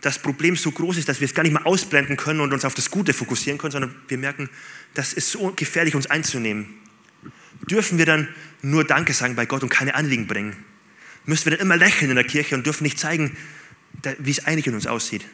das 0.00 0.20
Problem 0.20 0.56
so 0.56 0.70
groß 0.70 0.96
ist, 0.96 1.08
dass 1.08 1.20
wir 1.20 1.26
es 1.26 1.34
gar 1.34 1.42
nicht 1.42 1.52
mehr 1.52 1.66
ausblenden 1.66 2.16
können 2.16 2.40
und 2.40 2.52
uns 2.52 2.64
auf 2.64 2.74
das 2.74 2.90
Gute 2.90 3.12
fokussieren 3.12 3.58
können, 3.58 3.72
sondern 3.72 3.94
wir 4.06 4.18
merken, 4.18 4.48
das 4.94 5.12
ist 5.12 5.30
so 5.30 5.52
gefährlich, 5.54 5.94
uns 5.94 6.06
einzunehmen. 6.06 6.66
Dürfen 7.68 7.98
wir 7.98 8.06
dann 8.06 8.28
nur 8.62 8.84
Danke 8.84 9.12
sagen 9.12 9.34
bei 9.34 9.46
Gott 9.46 9.62
und 9.62 9.68
keine 9.68 9.94
Anliegen 9.94 10.26
bringen? 10.26 10.56
Müssen 11.24 11.46
wir 11.46 11.56
dann 11.56 11.66
immer 11.66 11.76
lächeln 11.76 12.10
in 12.10 12.16
der 12.16 12.24
Kirche 12.24 12.54
und 12.54 12.64
dürfen 12.64 12.84
nicht 12.84 12.98
zeigen, 12.98 13.36
wie 14.18 14.30
es 14.30 14.46
eigentlich 14.46 14.68
in 14.68 14.74
uns 14.74 14.86
aussieht? 14.86 15.24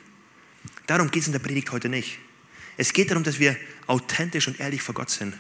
Darum 0.87 1.11
geht 1.11 1.23
es 1.23 1.27
in 1.27 1.33
der 1.33 1.41
Predigt 1.41 1.73
heute 1.73 1.89
nicht. 1.89 2.19
Es 2.77 2.93
geht 2.93 3.11
darum, 3.11 3.23
dass 3.23 3.39
wir 3.39 3.57
authentisch 3.87 4.49
und 4.49 4.61
ehrlich 4.61 4.83
vor 4.83 4.95
Gott 4.95 5.11
sind. 5.11 5.35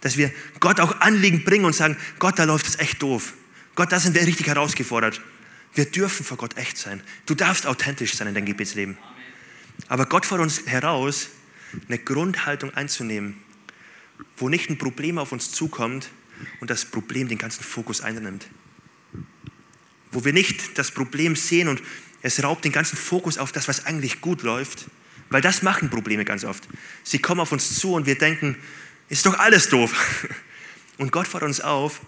Dass 0.00 0.16
wir 0.16 0.32
Gott 0.60 0.80
auch 0.80 1.00
Anliegen 1.00 1.44
bringen 1.44 1.64
und 1.64 1.74
sagen, 1.74 1.96
Gott, 2.18 2.38
da 2.38 2.44
läuft 2.44 2.66
es 2.66 2.78
echt 2.78 3.02
doof. 3.02 3.34
Gott, 3.74 3.92
da 3.92 4.00
sind 4.00 4.14
wir 4.14 4.26
richtig 4.26 4.46
herausgefordert. 4.46 5.20
Wir 5.74 5.84
dürfen 5.84 6.24
vor 6.24 6.36
Gott 6.36 6.56
echt 6.56 6.78
sein. 6.78 7.02
Du 7.26 7.34
darfst 7.34 7.66
authentisch 7.66 8.14
sein 8.14 8.28
in 8.28 8.34
deinem 8.34 8.46
Gebetsleben. 8.46 8.96
Aber 9.88 10.06
Gott 10.06 10.26
fordert 10.26 10.44
uns 10.44 10.66
heraus, 10.66 11.28
eine 11.86 11.98
Grundhaltung 11.98 12.74
einzunehmen, 12.74 13.36
wo 14.36 14.48
nicht 14.48 14.70
ein 14.70 14.78
Problem 14.78 15.18
auf 15.18 15.32
uns 15.32 15.52
zukommt 15.52 16.10
und 16.60 16.70
das 16.70 16.84
Problem 16.84 17.28
den 17.28 17.38
ganzen 17.38 17.62
Fokus 17.62 18.00
einnimmt. 18.00 18.48
Wo 20.10 20.24
wir 20.24 20.32
nicht 20.32 20.78
das 20.78 20.90
Problem 20.90 21.36
sehen 21.36 21.68
und 21.68 21.82
es 22.22 22.42
raubt 22.42 22.64
den 22.64 22.72
ganzen 22.72 22.96
Fokus 22.96 23.38
auf 23.38 23.52
das, 23.52 23.68
was 23.68 23.86
eigentlich 23.86 24.20
gut 24.20 24.42
läuft, 24.42 24.86
weil 25.30 25.40
das 25.40 25.62
machen 25.62 25.90
Probleme 25.90 26.24
ganz 26.24 26.44
oft. 26.44 26.68
Sie 27.04 27.18
kommen 27.18 27.40
auf 27.40 27.52
uns 27.52 27.78
zu 27.78 27.94
und 27.94 28.06
wir 28.06 28.18
denken, 28.18 28.56
ist 29.08 29.26
doch 29.26 29.38
alles 29.38 29.68
doof. 29.68 30.26
Und 30.98 31.12
Gott 31.12 31.26
fordert 31.26 31.48
uns 31.48 31.62
auf, 31.62 32.02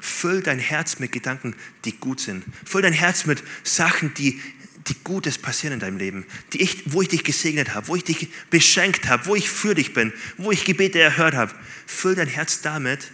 füll 0.00 0.42
dein 0.42 0.58
Herz 0.58 1.00
mit 1.00 1.12
Gedanken, 1.12 1.54
die 1.84 1.92
gut 1.92 2.18
sind. 2.18 2.44
Füll 2.64 2.80
dein 2.80 2.94
Herz 2.94 3.26
mit 3.26 3.42
Sachen, 3.62 4.14
die, 4.14 4.40
die 4.86 4.96
Gutes 5.04 5.36
passieren 5.36 5.74
in 5.74 5.80
deinem 5.80 5.98
Leben, 5.98 6.24
die 6.54 6.62
ich, 6.62 6.90
wo 6.90 7.02
ich 7.02 7.08
dich 7.08 7.24
gesegnet 7.24 7.74
habe, 7.74 7.88
wo 7.88 7.96
ich 7.96 8.04
dich 8.04 8.28
beschenkt 8.48 9.06
habe, 9.06 9.26
wo 9.26 9.34
ich 9.34 9.50
für 9.50 9.74
dich 9.74 9.92
bin, 9.92 10.14
wo 10.38 10.50
ich 10.50 10.64
Gebete 10.64 10.98
erhört 10.98 11.34
habe. 11.34 11.54
Füll 11.86 12.14
dein 12.14 12.26
Herz 12.26 12.62
damit 12.62 13.10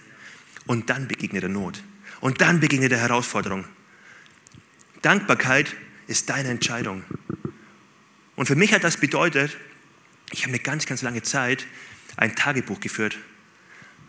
und 0.67 0.89
dann 0.89 1.09
begegne 1.09 1.41
der 1.41 1.49
Not. 1.49 1.83
Und 2.21 2.41
dann 2.41 2.61
begegne 2.61 2.89
der 2.89 2.99
Herausforderung. 2.99 3.65
Dankbarkeit 5.03 5.75
ist 6.07 6.29
deine 6.31 6.49
Entscheidung. 6.49 7.05
Und 8.37 8.47
für 8.47 8.57
mich 8.57 8.73
hat 8.73 8.85
das 8.85 8.97
bedeutet, 8.97 9.57
ich 10.31 10.43
habe 10.43 10.51
eine 10.51 10.59
ganz, 10.59 10.87
ganz 10.87 11.03
lange 11.03 11.23
Zeit 11.23 11.67
ein 12.17 12.35
Tagebuch 12.35 12.81
geführt. 12.81 13.19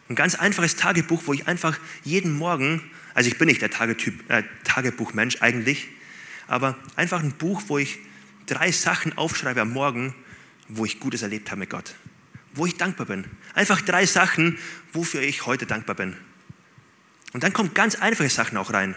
Ein 0.10 0.16
ganz 0.16 0.36
einfaches 0.36 0.76
Tagebuch, 0.76 1.24
wo 1.26 1.34
ich 1.34 1.48
einfach 1.48 1.78
jeden 2.04 2.38
Morgen, 2.38 2.82
also 3.14 3.30
ich 3.30 3.38
bin 3.38 3.48
nicht 3.48 3.62
der 3.62 3.72
Tagetyp, 3.72 4.30
äh, 4.30 4.44
Tagebuchmensch 4.64 5.42
eigentlich, 5.42 5.88
aber 6.48 6.78
einfach 6.96 7.24
ein 7.24 7.32
Buch, 7.32 7.64
wo 7.68 7.78
ich 7.78 7.98
drei 8.46 8.72
Sachen 8.72 9.18
aufschreibe 9.18 9.62
am 9.62 9.72
Morgen, 9.72 10.14
wo 10.68 10.86
ich 10.86 11.00
Gutes 11.00 11.22
erlebt 11.24 11.50
habe 11.50 11.60
mit 11.60 11.70
Gott. 11.70 11.96
Wo 12.54 12.66
ich 12.66 12.78
dankbar 12.78 13.08
bin. 13.08 13.26
Einfach 13.54 13.82
drei 13.82 14.06
Sachen, 14.06 14.58
wofür 14.94 15.22
ich 15.22 15.46
heute 15.46 15.66
dankbar 15.66 15.96
bin. 15.96 16.16
Und 17.34 17.44
dann 17.44 17.52
kommen 17.52 17.74
ganz 17.74 17.96
einfache 17.96 18.30
Sachen 18.30 18.58
auch 18.58 18.72
rein. 18.72 18.96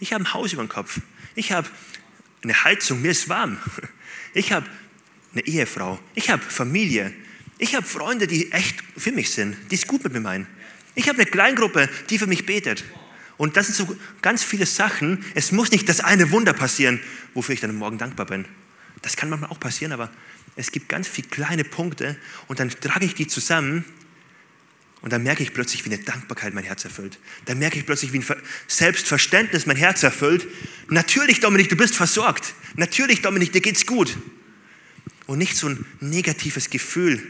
Ich 0.00 0.12
habe 0.12 0.24
ein 0.24 0.34
Haus 0.34 0.52
über 0.52 0.62
dem 0.62 0.68
Kopf. 0.68 1.00
Ich 1.34 1.52
habe 1.52 1.68
eine 2.42 2.64
Heizung, 2.64 3.02
mir 3.02 3.10
ist 3.10 3.28
warm. 3.28 3.58
Ich 4.34 4.52
habe 4.52 4.66
eine 5.32 5.46
Ehefrau, 5.46 5.98
ich 6.14 6.30
habe 6.30 6.42
Familie, 6.42 7.12
ich 7.58 7.74
habe 7.74 7.86
Freunde, 7.86 8.26
die 8.26 8.52
echt 8.52 8.76
für 8.96 9.10
mich 9.10 9.30
sind, 9.30 9.56
die 9.70 9.74
es 9.74 9.86
gut 9.86 10.04
mit 10.04 10.12
mir 10.12 10.20
meinen. 10.20 10.46
Ich 10.94 11.08
habe 11.08 11.20
eine 11.20 11.30
Kleingruppe, 11.30 11.88
die 12.10 12.18
für 12.18 12.26
mich 12.26 12.46
betet. 12.46 12.84
Und 13.36 13.56
das 13.56 13.66
sind 13.66 13.76
so 13.76 13.96
ganz 14.20 14.42
viele 14.42 14.66
Sachen. 14.66 15.24
Es 15.34 15.52
muss 15.52 15.70
nicht 15.70 15.88
das 15.88 16.00
eine 16.00 16.30
Wunder 16.32 16.52
passieren, 16.52 17.00
wofür 17.34 17.54
ich 17.54 17.60
dann 17.60 17.74
morgen 17.74 17.98
dankbar 17.98 18.26
bin. 18.26 18.44
Das 19.02 19.16
kann 19.16 19.30
manchmal 19.30 19.50
auch 19.50 19.60
passieren, 19.60 19.92
aber 19.92 20.10
es 20.56 20.72
gibt 20.72 20.88
ganz 20.88 21.06
viele 21.06 21.28
kleine 21.28 21.64
Punkte 21.64 22.16
und 22.48 22.58
dann 22.58 22.70
trage 22.70 23.04
ich 23.04 23.14
die 23.14 23.28
zusammen 23.28 23.84
und 25.00 25.12
dann 25.12 25.22
merke 25.22 25.42
ich 25.42 25.54
plötzlich, 25.54 25.84
wie 25.84 25.92
eine 25.92 26.02
Dankbarkeit 26.02 26.54
mein 26.54 26.64
Herz 26.64 26.84
erfüllt. 26.84 27.18
Dann 27.44 27.58
merke 27.58 27.78
ich 27.78 27.86
plötzlich, 27.86 28.12
wie 28.12 28.18
ein 28.18 28.26
Selbstverständnis 28.66 29.66
mein 29.66 29.76
Herz 29.76 30.02
erfüllt. 30.02 30.46
Natürlich, 30.88 31.40
Dominik, 31.40 31.68
du 31.68 31.76
bist 31.76 31.94
versorgt. 31.94 32.54
Natürlich, 32.74 33.22
Dominik, 33.22 33.52
dir 33.52 33.60
geht's 33.60 33.86
gut. 33.86 34.16
Und 35.26 35.38
nicht 35.38 35.56
so 35.56 35.68
ein 35.68 35.84
negatives 36.00 36.70
Gefühl, 36.70 37.22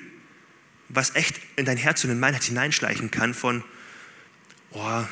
was 0.89 1.15
echt 1.15 1.41
in 1.57 1.67
dein 1.67 1.77
Herz 1.77 2.05
und 2.05 2.11
in 2.11 2.21
mein 2.21 2.33
Herz 2.33 2.47
hineinschleichen 2.47 3.11
kann 3.11 3.35
von, 3.35 3.63
oh, 4.71 5.05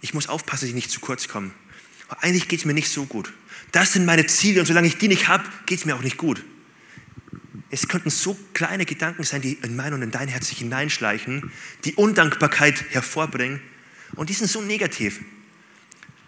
ich 0.00 0.14
muss 0.14 0.28
aufpassen, 0.28 0.62
dass 0.62 0.68
ich 0.70 0.74
nicht 0.74 0.90
zu 0.90 1.00
kurz 1.00 1.28
komme. 1.28 1.50
Eigentlich 2.20 2.48
geht 2.48 2.60
es 2.60 2.64
mir 2.64 2.74
nicht 2.74 2.88
so 2.88 3.04
gut. 3.04 3.32
Das 3.72 3.92
sind 3.92 4.04
meine 4.06 4.26
Ziele 4.26 4.60
und 4.60 4.66
solange 4.66 4.86
ich 4.86 4.96
die 4.96 5.08
nicht 5.08 5.28
habe, 5.28 5.44
geht 5.66 5.80
es 5.80 5.84
mir 5.84 5.96
auch 5.96 6.02
nicht 6.02 6.16
gut. 6.16 6.42
Es 7.72 7.88
könnten 7.88 8.10
so 8.10 8.38
kleine 8.52 8.84
Gedanken 8.84 9.24
sein, 9.24 9.40
die 9.40 9.54
in 9.54 9.74
mein 9.74 9.94
und 9.94 10.02
in 10.02 10.10
dein 10.10 10.28
Herz 10.28 10.48
sich 10.48 10.58
hineinschleichen, 10.58 11.50
die 11.86 11.94
Undankbarkeit 11.94 12.84
hervorbringen 12.90 13.60
und 14.14 14.28
die 14.28 14.34
sind 14.34 14.48
so 14.48 14.60
negativ. 14.60 15.20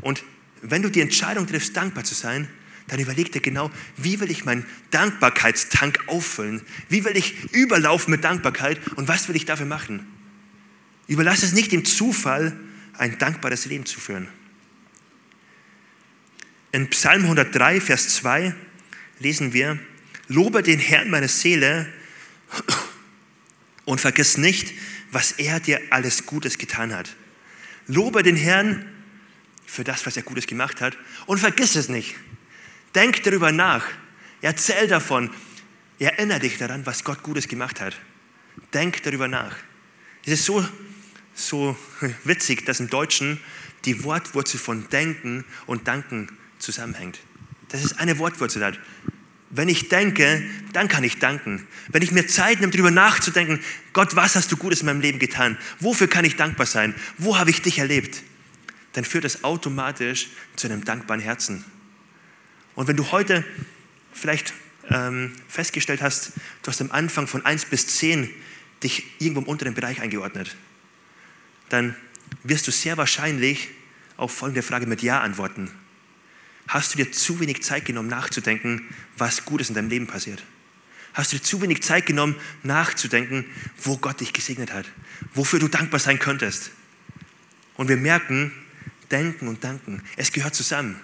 Und 0.01 0.25
wenn 0.63 0.81
du 0.81 0.91
die 0.91 1.03
Entscheidung 1.03 1.47
triffst, 1.47 1.77
dankbar 1.77 2.05
zu 2.05 2.15
sein, 2.15 2.49
dann 2.87 2.99
überleg 2.99 3.31
dir 3.31 3.43
genau, 3.43 3.71
wie 3.99 4.21
will 4.21 4.31
ich 4.31 4.47
meinen 4.47 4.65
Dankbarkeitstank 4.91 5.99
auffüllen? 6.07 6.63
Wie 6.89 7.05
will 7.05 7.17
ich 7.17 7.53
überlaufen 7.53 8.11
mit 8.11 8.25
Dankbarkeit 8.25 8.81
und 8.97 9.09
was 9.09 9.29
will 9.29 9.37
ich 9.37 9.45
dafür 9.45 9.67
machen? 9.67 10.07
Überlass 11.09 11.43
es 11.43 11.53
nicht 11.53 11.73
dem 11.73 11.85
Zufall, 11.85 12.59
ein 12.97 13.19
dankbares 13.19 13.67
Leben 13.67 13.85
zu 13.85 14.01
führen. 14.01 14.29
In 16.73 16.89
Psalm 16.89 17.23
103, 17.25 17.83
Vers 17.83 18.09
2 18.17 18.55
lesen 19.19 19.53
wir, 19.53 19.79
Lobe 20.29 20.63
den 20.63 20.79
Herrn 20.79 21.11
meine 21.11 21.29
Seele 21.29 21.93
und 23.85 24.01
vergiss 24.01 24.39
nicht, 24.39 24.73
was 25.11 25.33
er 25.33 25.61
dir 25.61 25.81
alles 25.91 26.27
Gutes 26.27 26.59
getan 26.59 26.95
hat. 26.95 27.15
Lobe 27.87 28.23
den 28.23 28.37
Herrn 28.37 28.87
für 29.67 29.85
das, 29.85 30.07
was 30.07 30.17
er 30.17 30.23
Gutes 30.23 30.47
gemacht 30.47 30.81
hat 30.81 30.97
und 31.27 31.39
vergiss 31.39 31.77
es 31.77 31.89
nicht. 31.89 32.15
Denk 32.95 33.23
darüber 33.25 33.53
nach. 33.53 33.85
Erzähl 34.41 34.89
davon. 34.89 35.31
Erinnere 35.99 36.41
dich 36.41 36.59
daran, 36.59 36.87
was 36.87 37.05
Gott 37.05 37.23
Gutes 37.23 37.49
gemacht 37.49 37.81
hat. 37.81 37.97
Denk 38.73 39.03
darüber 39.03 39.29
nach. 39.29 39.57
Es 40.25 40.33
ist 40.33 40.45
so, 40.45 40.67
so 41.35 41.77
witzig, 42.25 42.65
dass 42.67 42.81
im 42.81 42.89
Deutschen 42.89 43.41
die 43.85 44.03
Wortwurzel 44.05 44.59
von 44.59 44.89
denken 44.89 45.45
und 45.67 45.87
danken 45.87 46.29
zusammenhängt. 46.59 47.21
Das 47.69 47.85
ist 47.85 47.99
eine 47.99 48.19
Wortwurzel. 48.19 48.79
Wenn 49.57 49.69
ich 49.69 49.89
denke, 49.89 50.43
dann 50.73 50.89
kann 50.89 51.05
ich 51.05 51.21
danken. 51.21 51.65
Wenn 51.87 52.03
ich 52.03 52.11
mir 52.11 52.27
Zeit 52.27 52.59
nehme, 52.59 52.73
darüber 52.73 52.91
nachzudenken, 52.91 53.61
Gott, 53.93 54.17
was 54.17 54.35
hast 54.35 54.51
du 54.51 54.57
Gutes 54.57 54.81
in 54.81 54.87
meinem 54.87 55.01
Leben 55.01 55.21
getan? 55.21 55.57
Wofür 55.79 56.09
kann 56.09 56.25
ich 56.25 56.35
dankbar 56.35 56.67
sein? 56.67 56.93
Wo 57.19 57.39
habe 57.39 57.51
ich 57.51 57.63
dich 57.63 57.79
erlebt? 57.79 58.25
Dann 58.95 59.05
führt 59.05 59.23
das 59.23 59.45
automatisch 59.45 60.31
zu 60.57 60.67
einem 60.67 60.85
dankbaren 60.85 61.23
Herzen. 61.23 61.65
Und 62.75 62.89
wenn 62.89 62.97
du 62.97 63.13
heute 63.13 63.45
vielleicht 64.13 64.55
ähm, 64.91 65.33
festgestellt 65.47 66.03
hast, 66.03 66.33
du 66.65 66.71
hast 66.73 66.81
am 66.81 66.91
Anfang 66.91 67.29
von 67.29 67.47
1 67.47 67.67
bis 67.67 67.87
10 67.87 68.29
dich 68.83 69.05
irgendwo 69.21 69.43
im 69.43 69.47
unteren 69.47 69.75
Bereich 69.75 70.01
eingeordnet, 70.01 70.57
dann 71.69 71.95
wirst 72.43 72.67
du 72.67 72.73
sehr 72.73 72.97
wahrscheinlich 72.97 73.69
auf 74.17 74.35
folgende 74.35 74.63
Frage 74.63 74.87
mit 74.87 75.01
Ja 75.01 75.21
antworten. 75.21 75.71
Hast 76.67 76.95
du 76.95 76.97
dir 76.99 77.13
zu 77.13 77.41
wenig 77.41 77.63
Zeit 77.63 77.85
genommen, 77.85 78.09
nachzudenken, 78.09 78.83
was 79.17 79.45
Gutes 79.45 79.69
in 79.69 79.75
deinem 79.75 79.91
Leben 79.91 80.07
passiert? 80.07 80.43
Hast 81.13 81.33
du 81.33 81.37
dir 81.37 81.43
zu 81.43 81.63
wenig 81.63 81.83
Zeit 81.83 82.07
genommen, 82.07 82.35
nachzudenken, 82.63 83.45
wo 83.83 83.97
Gott 83.97 84.21
dich 84.21 84.33
gesegnet 84.33 84.73
hat? 84.73 84.87
Wofür 85.33 85.61
du 85.61 85.69
dankbar 85.69 86.01
sein 86.01 86.19
könntest? 86.19 86.71
Und 87.77 87.89
wir 87.89 87.97
merken, 87.97 88.53
denken 89.11 89.49
und 89.49 89.63
danken, 89.63 90.03
es 90.17 90.33
gehört 90.33 90.55
zusammen. 90.55 91.01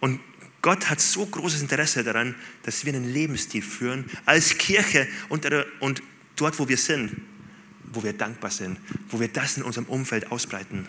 Und 0.00 0.20
Gott 0.62 0.88
hat 0.88 1.00
so 1.00 1.26
großes 1.26 1.60
Interesse 1.60 2.04
daran, 2.04 2.34
dass 2.62 2.84
wir 2.84 2.94
einen 2.94 3.12
Lebensstil 3.12 3.62
führen, 3.62 4.04
als 4.24 4.56
Kirche 4.58 5.08
und, 5.28 5.44
dort, 6.36 6.58
wo 6.58 6.68
wir 6.68 6.78
sind, 6.78 7.16
wo 7.92 8.02
wir 8.02 8.12
dankbar 8.12 8.50
sind, 8.50 8.78
wo 9.08 9.20
wir 9.20 9.28
das 9.28 9.56
in 9.56 9.62
unserem 9.62 9.86
Umfeld 9.86 10.30
ausbreiten. 10.30 10.88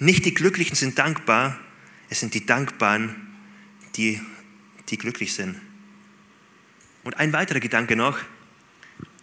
Nicht 0.00 0.24
die 0.24 0.34
Glücklichen 0.34 0.74
sind 0.74 0.98
dankbar, 0.98 1.60
es 2.08 2.20
sind 2.20 2.32
die 2.32 2.46
Dankbaren, 2.46 3.14
die, 3.96 4.20
die 4.88 4.96
glücklich 4.96 5.34
sind. 5.34 5.60
Und 7.04 7.18
ein 7.18 7.32
weiterer 7.34 7.60
Gedanke 7.60 7.96
noch, 7.96 8.18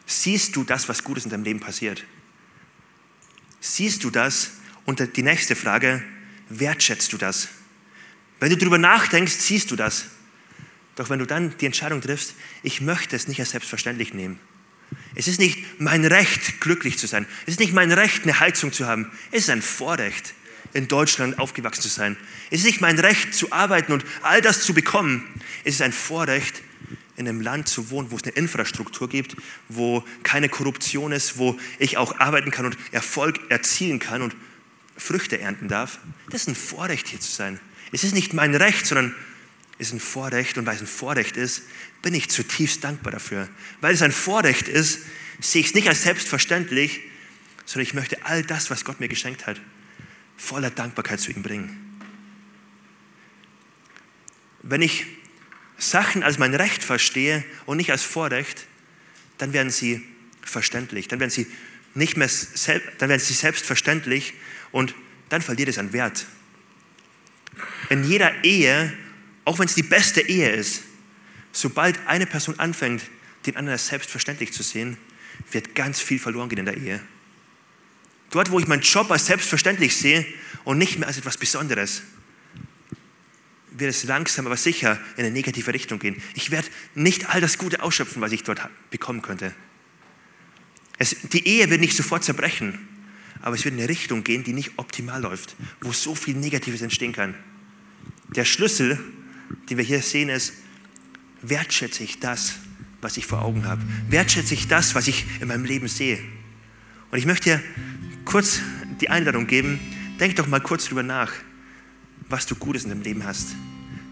siehst 0.06 0.56
du 0.56 0.64
das, 0.64 0.88
was 0.88 1.04
Gutes 1.04 1.26
in 1.26 1.32
deinem 1.32 1.44
Leben 1.44 1.60
passiert? 1.60 2.06
Siehst 3.60 4.04
du 4.04 4.12
das? 4.12 4.52
Und 4.86 5.18
die 5.18 5.24
nächste 5.24 5.56
Frage, 5.56 6.04
wertschätzt 6.50 7.12
du 7.12 7.18
das? 7.18 7.50
Wenn 8.40 8.52
du 8.52 8.58
darüber 8.58 8.78
nachdenkst, 8.78 9.34
siehst 9.34 9.72
du 9.72 9.76
das. 9.76 10.06
Doch 10.96 11.10
wenn 11.10 11.20
du 11.20 11.26
dann 11.26 11.58
die 11.58 11.66
Entscheidung 11.66 12.02
triffst, 12.02 12.36
ich 12.62 12.82
möchte 12.82 13.16
es 13.16 13.28
nicht 13.28 13.40
als 13.40 13.50
selbstverständlich 13.50 14.14
nehmen. 14.14 14.40
Es 15.16 15.28
ist 15.28 15.40
nicht 15.40 15.82
mein 15.82 16.06
Recht, 16.06 16.62
glücklich 16.62 17.00
zu 17.00 17.08
sein. 17.08 17.26
Es 17.48 17.54
ist 17.54 17.60
nicht 17.60 17.74
mein 17.74 17.92
Recht, 17.92 18.24
eine 18.24 18.40
Heizung 18.40 18.72
zu 18.72 18.86
haben. 18.86 19.12
Es 19.32 19.44
ist 19.44 19.50
ein 19.50 19.64
Vorrecht, 19.64 20.34
in 20.74 20.88
Deutschland 20.88 21.40
aufgewachsen 21.40 21.82
zu 21.82 21.90
sein. 21.90 22.18
Es 22.50 22.60
ist 22.60 22.66
nicht 22.66 22.82
mein 22.82 23.00
Recht, 23.00 23.34
zu 23.34 23.52
arbeiten 23.52 23.92
und 23.92 24.06
all 24.22 24.42
das 24.42 24.62
zu 24.62 24.74
bekommen. 24.74 25.24
Es 25.64 25.76
ist 25.76 25.82
ein 25.82 25.94
Vorrecht, 25.94 26.62
in 27.18 27.28
einem 27.28 27.42
Land 27.42 27.68
zu 27.68 27.90
wohnen, 27.90 28.12
wo 28.12 28.16
es 28.16 28.24
eine 28.24 28.34
Infrastruktur 28.34 29.10
gibt, 29.10 29.36
wo 29.70 30.04
keine 30.24 30.50
Korruption 30.50 31.12
ist, 31.12 31.38
wo 31.38 31.58
ich 31.80 31.98
auch 31.98 32.20
arbeiten 32.20 32.52
kann 32.52 32.66
und 32.66 32.78
Erfolg 32.92 33.40
erzielen 33.50 34.00
kann 34.00 34.22
und 34.22 34.36
Früchte 34.96 35.40
ernten 35.40 35.68
darf. 35.68 36.00
Das 36.30 36.42
ist 36.42 36.48
ein 36.48 36.56
Vorrecht, 36.56 37.08
hier 37.08 37.20
zu 37.20 37.32
sein. 37.32 37.60
Es 37.92 38.04
ist 38.04 38.14
nicht 38.14 38.34
mein 38.34 38.54
Recht, 38.54 38.86
sondern 38.86 39.16
es 39.80 39.88
ist 39.88 39.94
ein 39.94 40.00
Vorrecht. 40.00 40.58
Und 40.58 40.66
weil 40.66 40.76
es 40.76 40.82
ein 40.82 40.88
Vorrecht 40.88 41.38
ist, 41.38 41.64
bin 42.02 42.14
ich 42.14 42.30
zutiefst 42.30 42.84
dankbar 42.84 43.12
dafür. 43.12 43.48
Weil 43.82 43.94
es 43.94 44.02
ein 44.02 44.12
Vorrecht 44.12 44.68
ist, 44.68 45.00
sehe 45.40 45.62
ich 45.62 45.68
es 45.68 45.74
nicht 45.74 45.88
als 45.88 46.04
selbstverständlich, 46.04 47.02
sondern 47.66 47.84
ich 47.84 47.94
möchte 47.94 48.26
all 48.26 48.44
das, 48.44 48.70
was 48.70 48.86
Gott 48.86 49.00
mir 49.00 49.08
geschenkt 49.08 49.46
hat, 49.46 49.60
voller 50.38 50.70
Dankbarkeit 50.70 51.20
zu 51.20 51.32
ihm 51.32 51.44
bringen. 51.44 52.00
Wenn 54.62 54.82
ich 54.82 55.06
Sachen 55.78 56.24
als 56.24 56.38
mein 56.38 56.54
Recht 56.54 56.84
verstehe 56.84 57.44
und 57.66 57.78
nicht 57.78 57.92
als 57.92 58.04
Vorrecht, 58.04 58.66
dann 59.38 59.54
werden 59.54 59.70
sie 59.70 60.04
verständlich, 60.42 61.08
dann 61.08 61.20
werden 61.20 61.30
sie 61.30 61.48
nicht 61.94 62.18
mehr 62.18 62.30
dann 63.00 63.10
werden 63.10 63.20
sie 63.20 63.34
selbstverständlich 63.34 64.34
und 64.72 64.94
dann 65.30 65.42
verliert 65.42 65.70
es 65.70 65.78
an 65.78 65.94
Wert. 65.94 66.26
In 67.90 68.04
jeder 68.04 68.44
Ehe, 68.44 68.94
auch 69.46 69.60
wenn 69.60 69.66
es 69.66 69.76
die 69.76 69.84
beste 69.84 70.22
Ehe 70.22 70.52
ist, 70.52 70.84
sobald 71.52 72.00
eine 72.08 72.26
Person 72.26 72.60
anfängt, 72.60 73.04
den 73.46 73.56
anderen 73.56 73.74
als 73.74 73.88
selbstverständlich 73.88 74.54
zu 74.54 74.64
sehen, 74.64 74.98
wird 75.52 75.76
ganz 75.76 76.00
viel 76.00 76.20
verloren 76.20 76.50
gehen 76.50 76.60
in 76.60 76.66
der 76.66 76.78
Ehe. 76.78 77.00
Dort, 78.30 78.52
wo 78.52 78.60
ich 78.60 78.68
meinen 78.68 78.82
Job 78.82 79.10
als 79.12 79.26
selbstverständlich 79.26 79.96
sehe 79.96 80.26
und 80.64 80.78
nicht 80.78 81.00
mehr 81.00 81.08
als 81.08 81.18
etwas 81.18 81.38
Besonderes, 81.38 82.02
wird 83.72 83.92
es 83.92 84.04
langsam 84.04 84.46
aber 84.48 84.58
sicher 84.58 85.00
in 85.16 85.26
eine 85.26 85.32
negative 85.32 85.74
Richtung 85.74 86.00
gehen. 86.00 86.22
Ich 86.34 86.52
werde 86.52 86.68
nicht 86.96 87.30
all 87.30 87.42
das 87.42 87.58
Gute 87.58 87.84
ausschöpfen, 87.84 88.22
was 88.22 88.32
ich 88.32 88.44
dort 88.44 88.62
bekommen 88.90 89.22
könnte. 89.22 89.54
Es, 90.98 91.16
die 91.32 91.48
Ehe 91.48 91.70
wird 91.70 91.80
nicht 91.80 91.96
sofort 91.96 92.24
zerbrechen, 92.24 92.88
aber 93.42 93.56
es 93.56 93.64
wird 93.64 93.76
in 93.76 93.82
eine 93.82 93.90
Richtung 93.90 94.24
gehen, 94.24 94.44
die 94.44 94.54
nicht 94.54 94.72
optimal 94.78 95.22
läuft, 95.22 95.56
wo 95.82 95.92
so 95.94 96.16
viel 96.16 96.36
Negatives 96.36 96.82
entstehen 96.82 97.14
kann. 97.14 97.36
Der 98.36 98.46
Schlüssel, 98.46 99.00
den 99.70 99.78
wir 99.78 99.86
hier 99.86 100.02
sehen, 100.02 100.30
ist, 100.30 100.54
wertschätze 101.42 102.04
ich 102.04 102.20
das, 102.20 102.56
was 103.00 103.16
ich 103.18 103.28
vor 103.28 103.44
Augen 103.44 103.66
habe? 103.66 103.82
Wertschätze 104.10 104.56
ich 104.56 104.68
das, 104.68 104.96
was 104.96 105.08
ich 105.08 105.26
in 105.40 105.48
meinem 105.48 105.66
Leben 105.66 105.88
sehe? 105.88 106.20
Und 107.12 107.20
ich 107.20 107.26
möchte 107.26 107.62
kurz 108.28 108.60
die 109.02 109.10
Einladung 109.10 109.48
geben, 109.48 109.80
denk 110.20 110.36
doch 110.36 110.48
mal 110.48 110.60
kurz 110.60 110.86
drüber 110.86 111.02
nach, 111.02 111.32
was 112.30 112.46
du 112.46 112.56
Gutes 112.56 112.84
in 112.84 112.90
deinem 112.90 113.02
Leben 113.02 113.24
hast, 113.24 113.56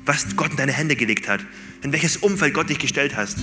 was 0.05 0.35
Gott 0.35 0.51
in 0.51 0.57
deine 0.57 0.71
Hände 0.71 0.95
gelegt 0.95 1.27
hat, 1.27 1.45
in 1.83 1.91
welches 1.91 2.17
Umfeld 2.17 2.53
Gott 2.53 2.69
dich 2.69 2.79
gestellt 2.79 3.15
hast. 3.15 3.37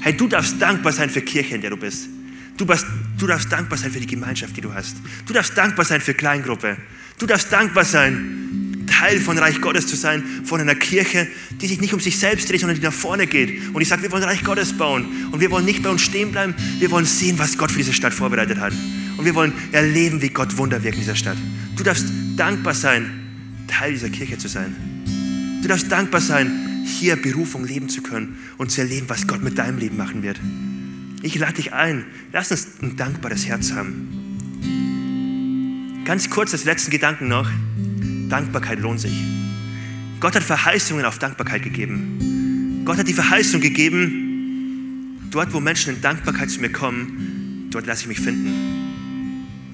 Hey, 0.00 0.16
du 0.16 0.28
darfst 0.28 0.60
dankbar 0.60 0.92
sein 0.92 1.10
für 1.10 1.22
Kirche, 1.22 1.54
in 1.54 1.62
der 1.62 1.70
du 1.70 1.76
bist. 1.76 2.08
Du, 2.56 2.66
bist, 2.66 2.86
du 3.18 3.26
darfst 3.26 3.50
dankbar 3.50 3.78
sein 3.78 3.90
für 3.90 4.00
die 4.00 4.06
Gemeinschaft, 4.06 4.56
die 4.56 4.60
du 4.60 4.74
hast. 4.74 4.96
Du 5.26 5.32
darfst 5.32 5.56
dankbar 5.56 5.86
sein 5.86 6.00
für 6.02 6.12
Kleingruppe. 6.12 6.76
Du 7.18 7.26
darfst 7.26 7.50
dankbar 7.50 7.84
sein 7.84 8.86
Teil 8.86 9.20
von 9.20 9.38
Reich 9.38 9.60
Gottes 9.62 9.86
zu 9.86 9.96
sein, 9.96 10.22
von 10.44 10.60
einer 10.60 10.74
Kirche, 10.74 11.26
die 11.60 11.66
sich 11.66 11.80
nicht 11.80 11.94
um 11.94 12.00
sich 12.00 12.18
selbst 12.18 12.50
dreht, 12.50 12.60
sondern 12.60 12.78
die 12.78 12.84
nach 12.84 12.92
vorne 12.92 13.26
geht. 13.26 13.74
Und 13.74 13.80
ich 13.80 13.88
sage, 13.88 14.02
wir 14.02 14.12
wollen 14.12 14.24
Reich 14.24 14.44
Gottes 14.44 14.76
bauen. 14.76 15.28
Und 15.32 15.40
wir 15.40 15.50
wollen 15.50 15.64
nicht 15.64 15.82
bei 15.82 15.88
uns 15.88 16.02
stehen 16.02 16.32
bleiben, 16.32 16.54
wir 16.78 16.90
wollen 16.90 17.06
sehen, 17.06 17.38
was 17.38 17.56
Gott 17.56 17.70
für 17.70 17.78
diese 17.78 17.94
Stadt 17.94 18.12
vorbereitet 18.12 18.58
hat. 18.58 18.74
Und 19.20 19.26
wir 19.26 19.34
wollen 19.34 19.52
erleben, 19.72 20.22
wie 20.22 20.30
Gott 20.30 20.56
Wunder 20.56 20.82
wirkt 20.82 20.96
in 20.96 21.02
dieser 21.02 21.14
Stadt. 21.14 21.36
Du 21.76 21.82
darfst 21.82 22.06
dankbar 22.36 22.72
sein, 22.72 23.04
Teil 23.66 23.92
dieser 23.92 24.08
Kirche 24.08 24.38
zu 24.38 24.48
sein. 24.48 24.74
Du 25.60 25.68
darfst 25.68 25.92
dankbar 25.92 26.22
sein, 26.22 26.86
hier 26.86 27.16
Berufung 27.16 27.66
leben 27.66 27.90
zu 27.90 28.00
können 28.00 28.38
und 28.56 28.70
zu 28.70 28.80
erleben, 28.80 29.10
was 29.10 29.26
Gott 29.26 29.42
mit 29.42 29.58
deinem 29.58 29.76
Leben 29.76 29.98
machen 29.98 30.22
wird. 30.22 30.40
Ich 31.20 31.34
lade 31.38 31.52
dich 31.52 31.74
ein, 31.74 32.06
lass 32.32 32.50
uns 32.50 32.66
ein 32.80 32.96
dankbares 32.96 33.44
Herz 33.46 33.72
haben. 33.72 34.08
Ganz 36.06 36.30
kurz 36.30 36.54
als 36.54 36.64
letzten 36.64 36.90
Gedanken 36.90 37.28
noch. 37.28 37.50
Dankbarkeit 38.30 38.80
lohnt 38.80 39.00
sich. 39.00 39.22
Gott 40.18 40.34
hat 40.34 40.44
Verheißungen 40.44 41.04
auf 41.04 41.18
Dankbarkeit 41.18 41.62
gegeben. 41.62 42.82
Gott 42.86 42.96
hat 42.96 43.06
die 43.06 43.12
Verheißung 43.12 43.60
gegeben, 43.60 45.28
dort 45.30 45.52
wo 45.52 45.60
Menschen 45.60 45.96
in 45.96 46.00
Dankbarkeit 46.00 46.48
zu 46.48 46.62
mir 46.62 46.72
kommen, 46.72 47.68
dort 47.70 47.84
lasse 47.84 48.04
ich 48.04 48.08
mich 48.08 48.20
finden. 48.20 48.79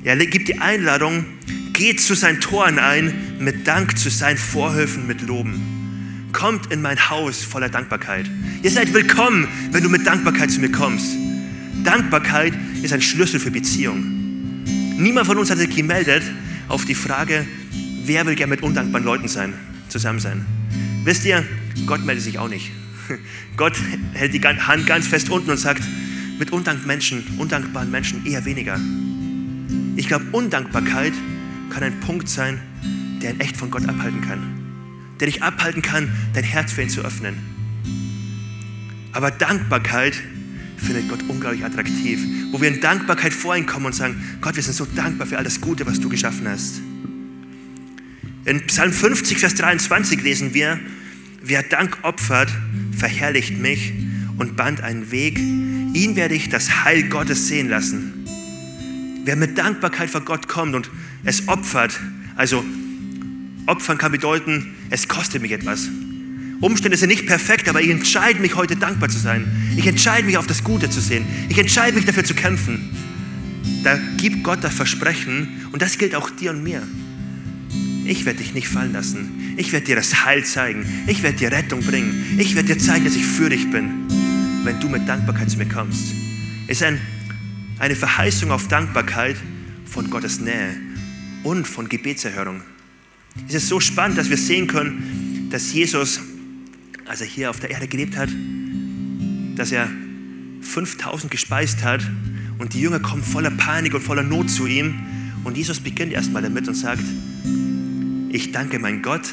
Er 0.07 0.17
gibt 0.25 0.47
die 0.47 0.61
Einladung, 0.61 1.25
geht 1.73 2.01
zu 2.01 2.15
seinen 2.15 2.41
Toren 2.41 2.79
ein, 2.79 3.13
mit 3.41 3.67
Dank 3.67 3.99
zu 3.99 4.09
seinen 4.09 4.39
Vorhöfen 4.39 5.09
mit 5.09 5.21
Loben. 5.21 6.29
Kommt 6.31 6.71
in 6.73 6.81
mein 6.81 7.11
Haus 7.11 7.43
voller 7.43 7.69
Dankbarkeit. 7.69 8.31
Ihr 8.63 8.71
seid 8.71 8.95
willkommen, 8.95 9.49
wenn 9.73 9.83
du 9.83 9.89
mit 9.89 10.07
Dankbarkeit 10.07 10.53
zu 10.53 10.61
mir 10.61 10.71
kommst. 10.71 11.17
Dankbarkeit 11.83 12.53
ist 12.85 12.93
ein 12.93 13.03
Schlüssel 13.03 13.41
für 13.41 13.51
Beziehung. 13.51 14.63
Niemand 14.97 15.27
von 15.27 15.39
uns 15.39 15.51
hat 15.51 15.59
sich 15.59 15.75
gemeldet 15.75 16.23
auf 16.69 16.85
die 16.85 16.95
Frage, 16.95 17.45
Wer 18.05 18.25
will 18.27 18.37
gern 18.37 18.51
mit 18.51 18.63
undankbaren 18.63 19.05
Leuten 19.05 19.27
sein, 19.27 19.55
zusammen 19.89 20.21
sein? 20.21 20.47
Wisst 21.03 21.25
ihr, 21.25 21.45
Gott 21.85 22.07
meldet 22.07 22.23
sich 22.23 22.39
auch 22.39 22.49
nicht. 22.49 22.71
Gott 23.57 23.75
hält 24.13 24.33
die 24.35 24.41
Hand 24.41 24.87
ganz 24.87 25.09
fest 25.09 25.31
unten 25.31 25.51
und 25.51 25.57
sagt, 25.57 25.83
mit 26.39 26.53
undank 26.53 26.87
Menschen, 26.87 27.27
undankbaren 27.39 27.91
Menschen 27.91 28.25
eher 28.25 28.45
weniger. 28.45 28.79
Ich 29.97 30.09
glaube, 30.09 30.27
Undankbarkeit 30.33 31.15
kann 31.71 31.83
ein 31.83 31.99
Punkt 32.01 32.29
sein, 32.29 32.61
der 33.23 33.31
ihn 33.31 33.41
echt 33.41 33.57
von 33.57 33.71
Gott 33.71 33.89
abhalten 33.89 34.21
kann. 34.21 34.41
Der 35.19 35.27
dich 35.27 35.43
abhalten 35.43 35.81
kann, 35.81 36.11
dein 36.35 36.45
Herz 36.45 36.73
für 36.73 36.83
ihn 36.83 36.91
zu 36.91 37.01
öffnen. 37.01 37.37
Aber 39.13 39.31
Dankbarkeit 39.31 40.15
findet 40.77 41.09
Gott 41.09 41.21
unglaublich 41.29 41.65
attraktiv, 41.65 42.21
wo 42.53 42.61
wir 42.61 42.69
in 42.69 42.83
Dankbarkeit 42.83 43.33
vor 43.33 43.57
ihn 43.57 43.65
kommen 43.65 43.87
und 43.87 43.95
sagen, 43.95 44.23
Gott, 44.43 44.57
wir 44.57 44.63
sind 44.63 44.75
so 44.75 44.85
dankbar 44.85 45.27
für 45.27 45.39
all 45.39 45.45
das 45.45 45.63
Gute, 45.63 45.87
was 45.87 45.99
du 45.99 46.11
geschaffen 46.11 46.47
hast. 46.47 46.83
In 48.45 48.67
Psalm 48.67 48.93
50, 48.93 49.39
Vers 49.39 49.55
23 49.55 50.23
lesen 50.23 50.53
wir, 50.53 50.79
wer 51.43 51.63
Dank 51.63 51.99
opfert, 52.03 52.51
verherrlicht 52.93 53.59
mich 53.59 53.95
und 54.37 54.57
band 54.57 54.83
einen 54.83 55.11
Weg. 55.11 55.39
Ihn 55.39 56.15
werde 56.17 56.35
ich 56.35 56.51
das 56.51 56.85
Heil 56.85 57.09
Gottes 57.09 57.49
sehen 57.49 57.71
lassen. 57.71 58.27
Wer 59.27 59.37
mit 59.37 59.59
Dankbarkeit 59.59 60.09
vor 60.09 60.23
Gott 60.23 60.49
kommt 60.49 60.75
und 60.75 60.89
es 61.25 61.49
opfert, 61.49 62.01
also 62.37 62.65
opfern 63.67 63.99
kann 63.99 64.13
bedeuten, 64.13 64.75
es 64.89 65.09
kostet 65.09 65.43
mich 65.43 65.53
etwas. 65.53 65.89
Umstände 66.61 66.97
sind 66.97 67.11
nicht 67.11 67.27
perfekt, 67.27 67.69
aber 67.69 67.83
ich 67.83 67.91
entscheide 67.91 68.41
mich 68.41 68.55
heute 68.55 68.77
dankbar 68.77 69.11
zu 69.11 69.19
sein. 69.19 69.75
Ich 69.77 69.87
entscheide 69.87 70.25
mich 70.25 70.39
auf 70.39 70.47
das 70.47 70.65
Gute 70.65 70.89
zu 70.89 71.01
sehen. 71.01 71.27
Ich 71.51 71.59
entscheide 71.59 71.95
mich 71.95 72.07
dafür 72.07 72.25
zu 72.25 72.35
kämpfen. 72.35 72.89
Da 73.85 73.99
gibt 74.17 74.43
Gott 74.43 74.63
das 74.63 74.73
Versprechen 74.73 75.67
und 75.73 75.83
das 75.83 75.99
gilt 75.99 76.15
auch 76.15 76.31
dir 76.31 76.53
und 76.53 76.63
mir 76.63 76.83
ich 78.09 78.25
werde 78.25 78.39
dich 78.39 78.55
nicht 78.55 78.69
fallen 78.69 78.93
lassen. 78.93 79.55
Ich 79.57 79.73
werde 79.73 79.87
dir 79.87 79.97
das 79.97 80.25
Heil 80.25 80.45
zeigen. 80.45 80.87
Ich 81.07 81.23
werde 81.23 81.39
dir 81.39 81.51
Rettung 81.51 81.81
bringen. 81.81 82.37
Ich 82.39 82.55
werde 82.55 82.75
dir 82.75 82.79
zeigen, 82.79 83.05
dass 83.05 83.17
ich 83.17 83.27
für 83.27 83.51
dich 83.51 83.71
bin, 83.71 84.07
wenn 84.65 84.79
du 84.81 84.89
mit 84.89 85.09
Dankbarkeit 85.09 85.51
zu 85.51 85.59
mir 85.59 85.67
kommst. 85.67 86.15
Ist 86.67 86.83
ein 86.83 87.01
eine 87.79 87.97
Verheißung 87.97 88.51
auf 88.51 88.69
Dankbarkeit 88.69 89.37
von 89.85 90.11
Gottes 90.11 90.41
Nähe 90.41 90.77
und 91.43 91.67
von 91.67 91.89
Gebetserhörung. 91.89 92.63
Es 93.49 93.55
ist 93.55 93.69
so 93.69 93.81
spannend, 93.81 94.19
dass 94.19 94.31
wir 94.31 94.39
sehen 94.39 94.67
können, 94.67 95.49
dass 95.51 95.73
Jesus, 95.73 96.21
als 97.07 97.21
er 97.21 97.27
hier 97.27 97.51
auf 97.51 97.61
der 97.61 97.71
Erde 97.71 97.87
gelebt 97.87 98.17
hat, 98.17 98.31
dass 99.57 99.73
er 99.73 99.89
5000 100.63 101.31
gespeist 101.31 101.85
hat 101.85 102.01
und 102.59 102.75
die 102.75 102.81
Jünger 102.81 103.01
kommen 103.01 103.23
voller 103.23 103.51
Panik 103.51 103.95
und 103.95 104.01
voller 104.01 104.23
Not 104.23 104.51
zu 104.51 104.67
ihm. 104.67 104.95
Und 105.45 105.57
Jesus 105.57 105.81
beginnt 105.81 106.13
erstmal 106.13 106.43
damit 106.43 106.67
und 106.67 106.75
sagt, 106.75 107.05
ich 108.31 108.53
danke 108.53 108.79
mein 108.79 109.03
Gott. 109.03 109.33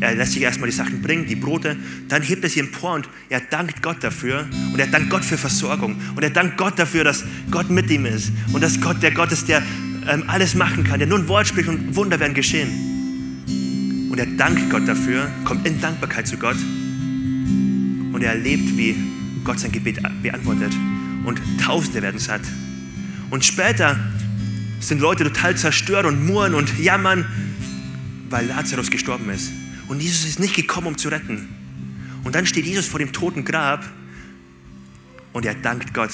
Er 0.00 0.14
lässt 0.14 0.32
sich 0.32 0.42
erstmal 0.42 0.68
die 0.68 0.76
Sachen 0.76 1.00
bringen, 1.00 1.26
die 1.26 1.36
Brote, 1.36 1.76
dann 2.08 2.22
hebt 2.22 2.44
er 2.44 2.50
sie 2.50 2.60
empor 2.60 2.94
und 2.94 3.08
er 3.30 3.40
dankt 3.40 3.82
Gott 3.82 4.04
dafür 4.04 4.46
und 4.72 4.78
er 4.78 4.86
dankt 4.88 5.08
Gott 5.08 5.24
für 5.24 5.38
Versorgung 5.38 5.96
und 6.14 6.22
er 6.22 6.30
dankt 6.30 6.58
Gott 6.58 6.78
dafür, 6.78 7.02
dass 7.02 7.24
Gott 7.50 7.70
mit 7.70 7.90
ihm 7.90 8.04
ist 8.04 8.30
und 8.52 8.62
dass 8.62 8.78
Gott 8.80 9.02
der 9.02 9.12
Gott 9.12 9.32
ist, 9.32 9.48
der 9.48 9.62
ähm, 10.08 10.24
alles 10.26 10.54
machen 10.54 10.84
kann, 10.84 10.98
der 10.98 11.08
nur 11.08 11.18
ein 11.18 11.28
Wort 11.28 11.46
spricht 11.46 11.68
und 11.68 11.96
Wunder 11.96 12.20
werden 12.20 12.34
geschehen. 12.34 14.08
Und 14.10 14.18
er 14.18 14.26
dankt 14.26 14.68
Gott 14.70 14.86
dafür, 14.86 15.30
kommt 15.44 15.66
in 15.66 15.80
Dankbarkeit 15.80 16.28
zu 16.28 16.36
Gott 16.36 16.56
und 16.56 18.22
er 18.22 18.32
erlebt, 18.32 18.76
wie 18.76 18.96
Gott 19.44 19.58
sein 19.60 19.72
Gebet 19.72 20.00
beantwortet 20.22 20.74
und 21.24 21.40
Tausende 21.62 22.02
werden 22.02 22.20
satt. 22.20 22.42
Und 23.30 23.44
später 23.44 23.98
sind 24.80 25.00
Leute 25.00 25.24
total 25.24 25.56
zerstört 25.56 26.04
und 26.04 26.26
murren 26.26 26.54
und 26.54 26.78
jammern, 26.78 27.24
weil 28.28 28.46
Lazarus 28.46 28.90
gestorben 28.90 29.30
ist. 29.30 29.50
Und 29.88 30.00
Jesus 30.00 30.24
ist 30.24 30.40
nicht 30.40 30.54
gekommen, 30.54 30.88
um 30.88 30.98
zu 30.98 31.08
retten. 31.08 31.48
Und 32.24 32.34
dann 32.34 32.46
steht 32.46 32.66
Jesus 32.66 32.86
vor 32.86 32.98
dem 32.98 33.12
toten 33.12 33.44
Grab 33.44 33.88
und 35.32 35.46
er 35.46 35.54
dankt 35.54 35.94
Gott. 35.94 36.10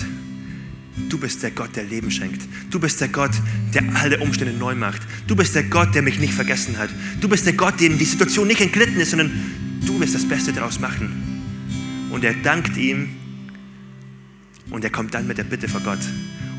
Du 1.08 1.18
bist 1.18 1.42
der 1.42 1.52
Gott, 1.52 1.74
der 1.74 1.84
Leben 1.84 2.10
schenkt. 2.10 2.42
Du 2.70 2.78
bist 2.78 3.00
der 3.00 3.08
Gott, 3.08 3.30
der 3.72 3.82
alle 3.94 4.18
Umstände 4.18 4.52
neu 4.52 4.74
macht. 4.74 5.00
Du 5.26 5.34
bist 5.34 5.54
der 5.54 5.62
Gott, 5.64 5.94
der 5.94 6.02
mich 6.02 6.18
nicht 6.18 6.34
vergessen 6.34 6.76
hat. 6.76 6.90
Du 7.20 7.28
bist 7.28 7.46
der 7.46 7.54
Gott, 7.54 7.80
dem 7.80 7.96
die 7.96 8.04
Situation 8.04 8.46
nicht 8.46 8.60
entglitten 8.60 9.00
ist, 9.00 9.10
sondern 9.10 9.30
du 9.86 9.98
wirst 10.00 10.14
das 10.14 10.28
Beste 10.28 10.52
daraus 10.52 10.78
machen. 10.78 12.10
Und 12.10 12.24
er 12.24 12.34
dankt 12.34 12.76
ihm 12.76 13.08
und 14.68 14.84
er 14.84 14.90
kommt 14.90 15.14
dann 15.14 15.26
mit 15.26 15.38
der 15.38 15.44
Bitte 15.44 15.68
vor 15.68 15.80
Gott. 15.80 16.00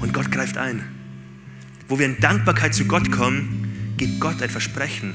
Und 0.02 0.14
Gott 0.14 0.32
greift 0.32 0.58
ein. 0.58 0.84
Wo 1.88 2.00
wir 2.00 2.08
in 2.08 2.20
Dankbarkeit 2.20 2.74
zu 2.74 2.86
Gott 2.86 3.12
kommen, 3.12 3.94
gibt 3.98 4.20
Gott 4.20 4.42
ein 4.42 4.50
Versprechen, 4.50 5.14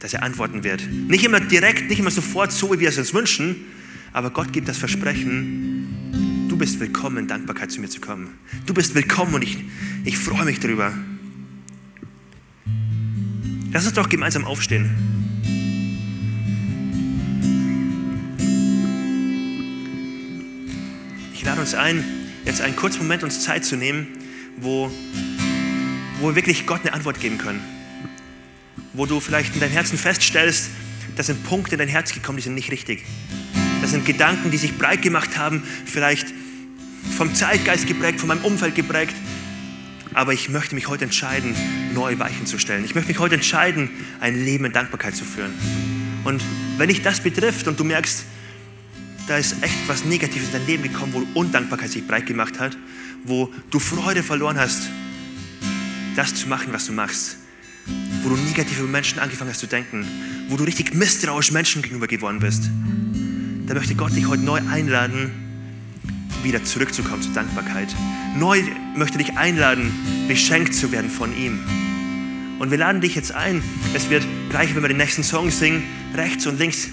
dass 0.00 0.14
er 0.14 0.22
antworten 0.22 0.64
wird. 0.64 0.88
Nicht 0.90 1.24
immer 1.24 1.40
direkt, 1.40 1.88
nicht 1.88 1.98
immer 1.98 2.10
sofort, 2.10 2.52
so 2.52 2.72
wie 2.72 2.80
wir 2.80 2.88
es 2.88 2.98
uns 2.98 3.14
wünschen, 3.14 3.56
aber 4.12 4.30
Gott 4.30 4.52
gibt 4.52 4.68
das 4.68 4.78
Versprechen, 4.78 6.46
du 6.48 6.56
bist 6.56 6.80
willkommen, 6.80 7.18
in 7.18 7.26
Dankbarkeit 7.28 7.70
zu 7.70 7.80
mir 7.80 7.88
zu 7.88 8.00
kommen. 8.00 8.38
Du 8.66 8.74
bist 8.74 8.94
willkommen 8.94 9.34
und 9.34 9.42
ich, 9.42 9.58
ich 10.04 10.18
freue 10.18 10.44
mich 10.44 10.60
darüber. 10.60 10.92
Lass 13.72 13.84
uns 13.84 13.94
doch 13.94 14.08
gemeinsam 14.08 14.44
aufstehen. 14.44 14.90
Ich 21.34 21.44
lade 21.44 21.60
uns 21.60 21.74
ein, 21.74 22.04
jetzt 22.44 22.60
einen 22.60 22.76
kurzen 22.76 22.98
Moment 22.98 23.22
uns 23.24 23.42
Zeit 23.42 23.64
zu 23.64 23.76
nehmen, 23.76 24.06
wo, 24.56 24.90
wo 26.20 26.28
wir 26.28 26.34
wirklich 26.34 26.66
Gott 26.66 26.80
eine 26.82 26.92
Antwort 26.92 27.20
geben 27.20 27.38
können 27.38 27.77
wo 28.98 29.06
du 29.06 29.20
vielleicht 29.20 29.54
in 29.54 29.60
deinem 29.60 29.70
Herzen 29.70 29.96
feststellst, 29.96 30.70
da 31.16 31.22
sind 31.22 31.44
Punkte 31.44 31.76
in 31.76 31.78
dein 31.78 31.88
Herz 31.88 32.12
gekommen, 32.12 32.36
die 32.36 32.42
sind 32.42 32.54
nicht 32.54 32.72
richtig. 32.72 33.04
Das 33.80 33.92
sind 33.92 34.04
Gedanken, 34.04 34.50
die 34.50 34.56
sich 34.56 34.76
breit 34.76 35.02
gemacht 35.02 35.38
haben, 35.38 35.62
vielleicht 35.86 36.26
vom 37.16 37.32
Zeitgeist 37.32 37.86
geprägt, 37.86 38.18
von 38.18 38.28
meinem 38.28 38.44
Umfeld 38.44 38.74
geprägt. 38.74 39.14
Aber 40.14 40.32
ich 40.32 40.48
möchte 40.48 40.74
mich 40.74 40.88
heute 40.88 41.04
entscheiden, 41.04 41.54
neue 41.94 42.18
Weichen 42.18 42.46
zu 42.46 42.58
stellen. 42.58 42.84
Ich 42.84 42.96
möchte 42.96 43.08
mich 43.08 43.20
heute 43.20 43.36
entscheiden, 43.36 43.88
ein 44.18 44.44
Leben 44.44 44.64
in 44.64 44.72
Dankbarkeit 44.72 45.14
zu 45.14 45.24
führen. 45.24 45.54
Und 46.24 46.42
wenn 46.76 46.88
dich 46.88 47.02
das 47.02 47.20
betrifft 47.20 47.68
und 47.68 47.78
du 47.78 47.84
merkst, 47.84 48.24
da 49.28 49.36
ist 49.36 49.62
echt 49.62 49.76
was 49.86 50.04
Negatives 50.04 50.48
in 50.48 50.52
dein 50.54 50.66
Leben 50.66 50.82
gekommen, 50.82 51.12
wo 51.12 51.38
Undankbarkeit 51.38 51.90
sich 51.90 52.04
breit 52.04 52.26
gemacht 52.26 52.58
hat, 52.58 52.76
wo 53.24 53.52
du 53.70 53.78
Freude 53.78 54.24
verloren 54.24 54.58
hast, 54.58 54.88
das 56.16 56.34
zu 56.34 56.48
machen, 56.48 56.72
was 56.72 56.86
du 56.86 56.92
machst, 56.92 57.37
wo 58.22 58.30
du 58.30 58.36
negativ 58.36 58.78
über 58.78 58.88
Menschen 58.88 59.18
angefangen 59.18 59.50
hast 59.50 59.60
zu 59.60 59.66
denken, 59.66 60.06
wo 60.48 60.56
du 60.56 60.64
richtig 60.64 60.94
misstrauisch 60.94 61.52
Menschen 61.52 61.82
gegenüber 61.82 62.06
geworden 62.06 62.40
bist, 62.40 62.70
da 63.66 63.74
möchte 63.74 63.94
Gott 63.94 64.16
dich 64.16 64.26
heute 64.26 64.42
neu 64.42 64.60
einladen, 64.70 65.30
wieder 66.42 66.64
zurückzukommen 66.64 67.22
zur 67.22 67.32
Dankbarkeit. 67.32 67.94
Neu 68.36 68.62
möchte 68.96 69.18
dich 69.18 69.36
einladen, 69.36 69.92
beschenkt 70.26 70.74
zu 70.74 70.92
werden 70.92 71.10
von 71.10 71.36
ihm. 71.36 71.58
Und 72.58 72.70
wir 72.70 72.78
laden 72.78 73.00
dich 73.00 73.14
jetzt 73.14 73.32
ein. 73.32 73.62
Es 73.94 74.10
wird 74.10 74.24
gleich, 74.50 74.74
wenn 74.74 74.82
wir 74.82 74.88
den 74.88 74.96
nächsten 74.96 75.22
Song 75.22 75.50
singen, 75.50 75.82
rechts 76.14 76.46
und 76.46 76.58
links 76.58 76.88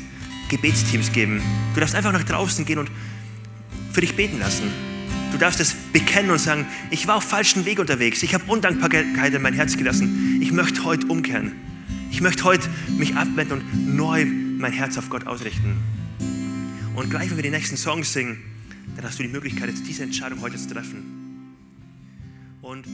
Gebetsteams 0.50 1.12
geben. 1.12 1.42
Du 1.74 1.80
darfst 1.80 1.96
einfach 1.96 2.12
nach 2.12 2.24
draußen 2.24 2.66
gehen 2.66 2.80
und 2.80 2.90
für 3.92 4.02
dich 4.02 4.16
beten 4.16 4.40
lassen. 4.40 4.95
Du 5.36 5.40
darfst 5.40 5.60
es 5.60 5.74
bekennen 5.92 6.32
und 6.32 6.40
sagen, 6.40 6.66
ich 6.92 7.08
war 7.08 7.18
auf 7.18 7.26
falschen 7.26 7.66
Weg 7.66 7.80
unterwegs. 7.80 8.24
Ich 8.24 8.34
habe 8.34 8.46
Undankbarkeit 8.46 9.34
in 9.34 9.42
mein 9.42 9.54
Herz 9.54 9.76
gelassen. 9.76 10.40
Ich 10.42 10.54
möchte 10.54 10.86
heute 10.86 11.08
umkehren. 11.08 11.52
Ich 12.10 12.22
möchte 12.22 12.46
heute 12.46 12.70
mich 12.98 13.18
abwenden 13.18 13.60
und 13.60 13.98
neu 13.98 14.26
mein 14.26 14.72
Herz 14.72 14.98
auf 14.98 15.10
Gott 15.10 15.28
ausrichten. 15.28 15.76
Und 16.96 17.10
gleich, 17.10 17.30
wenn 17.32 17.36
wir 17.36 17.44
die 17.44 17.50
nächsten 17.50 17.76
Songs 17.76 18.14
singen, 18.14 18.42
dann 18.96 19.04
hast 19.04 19.20
du 19.20 19.24
die 19.24 19.30
Möglichkeit, 19.30 19.68
jetzt 19.68 19.86
diese 19.86 20.04
Entscheidung 20.04 20.40
heute 20.40 20.56
zu 20.56 20.70
treffen. 20.70 21.04
Und 22.62 22.88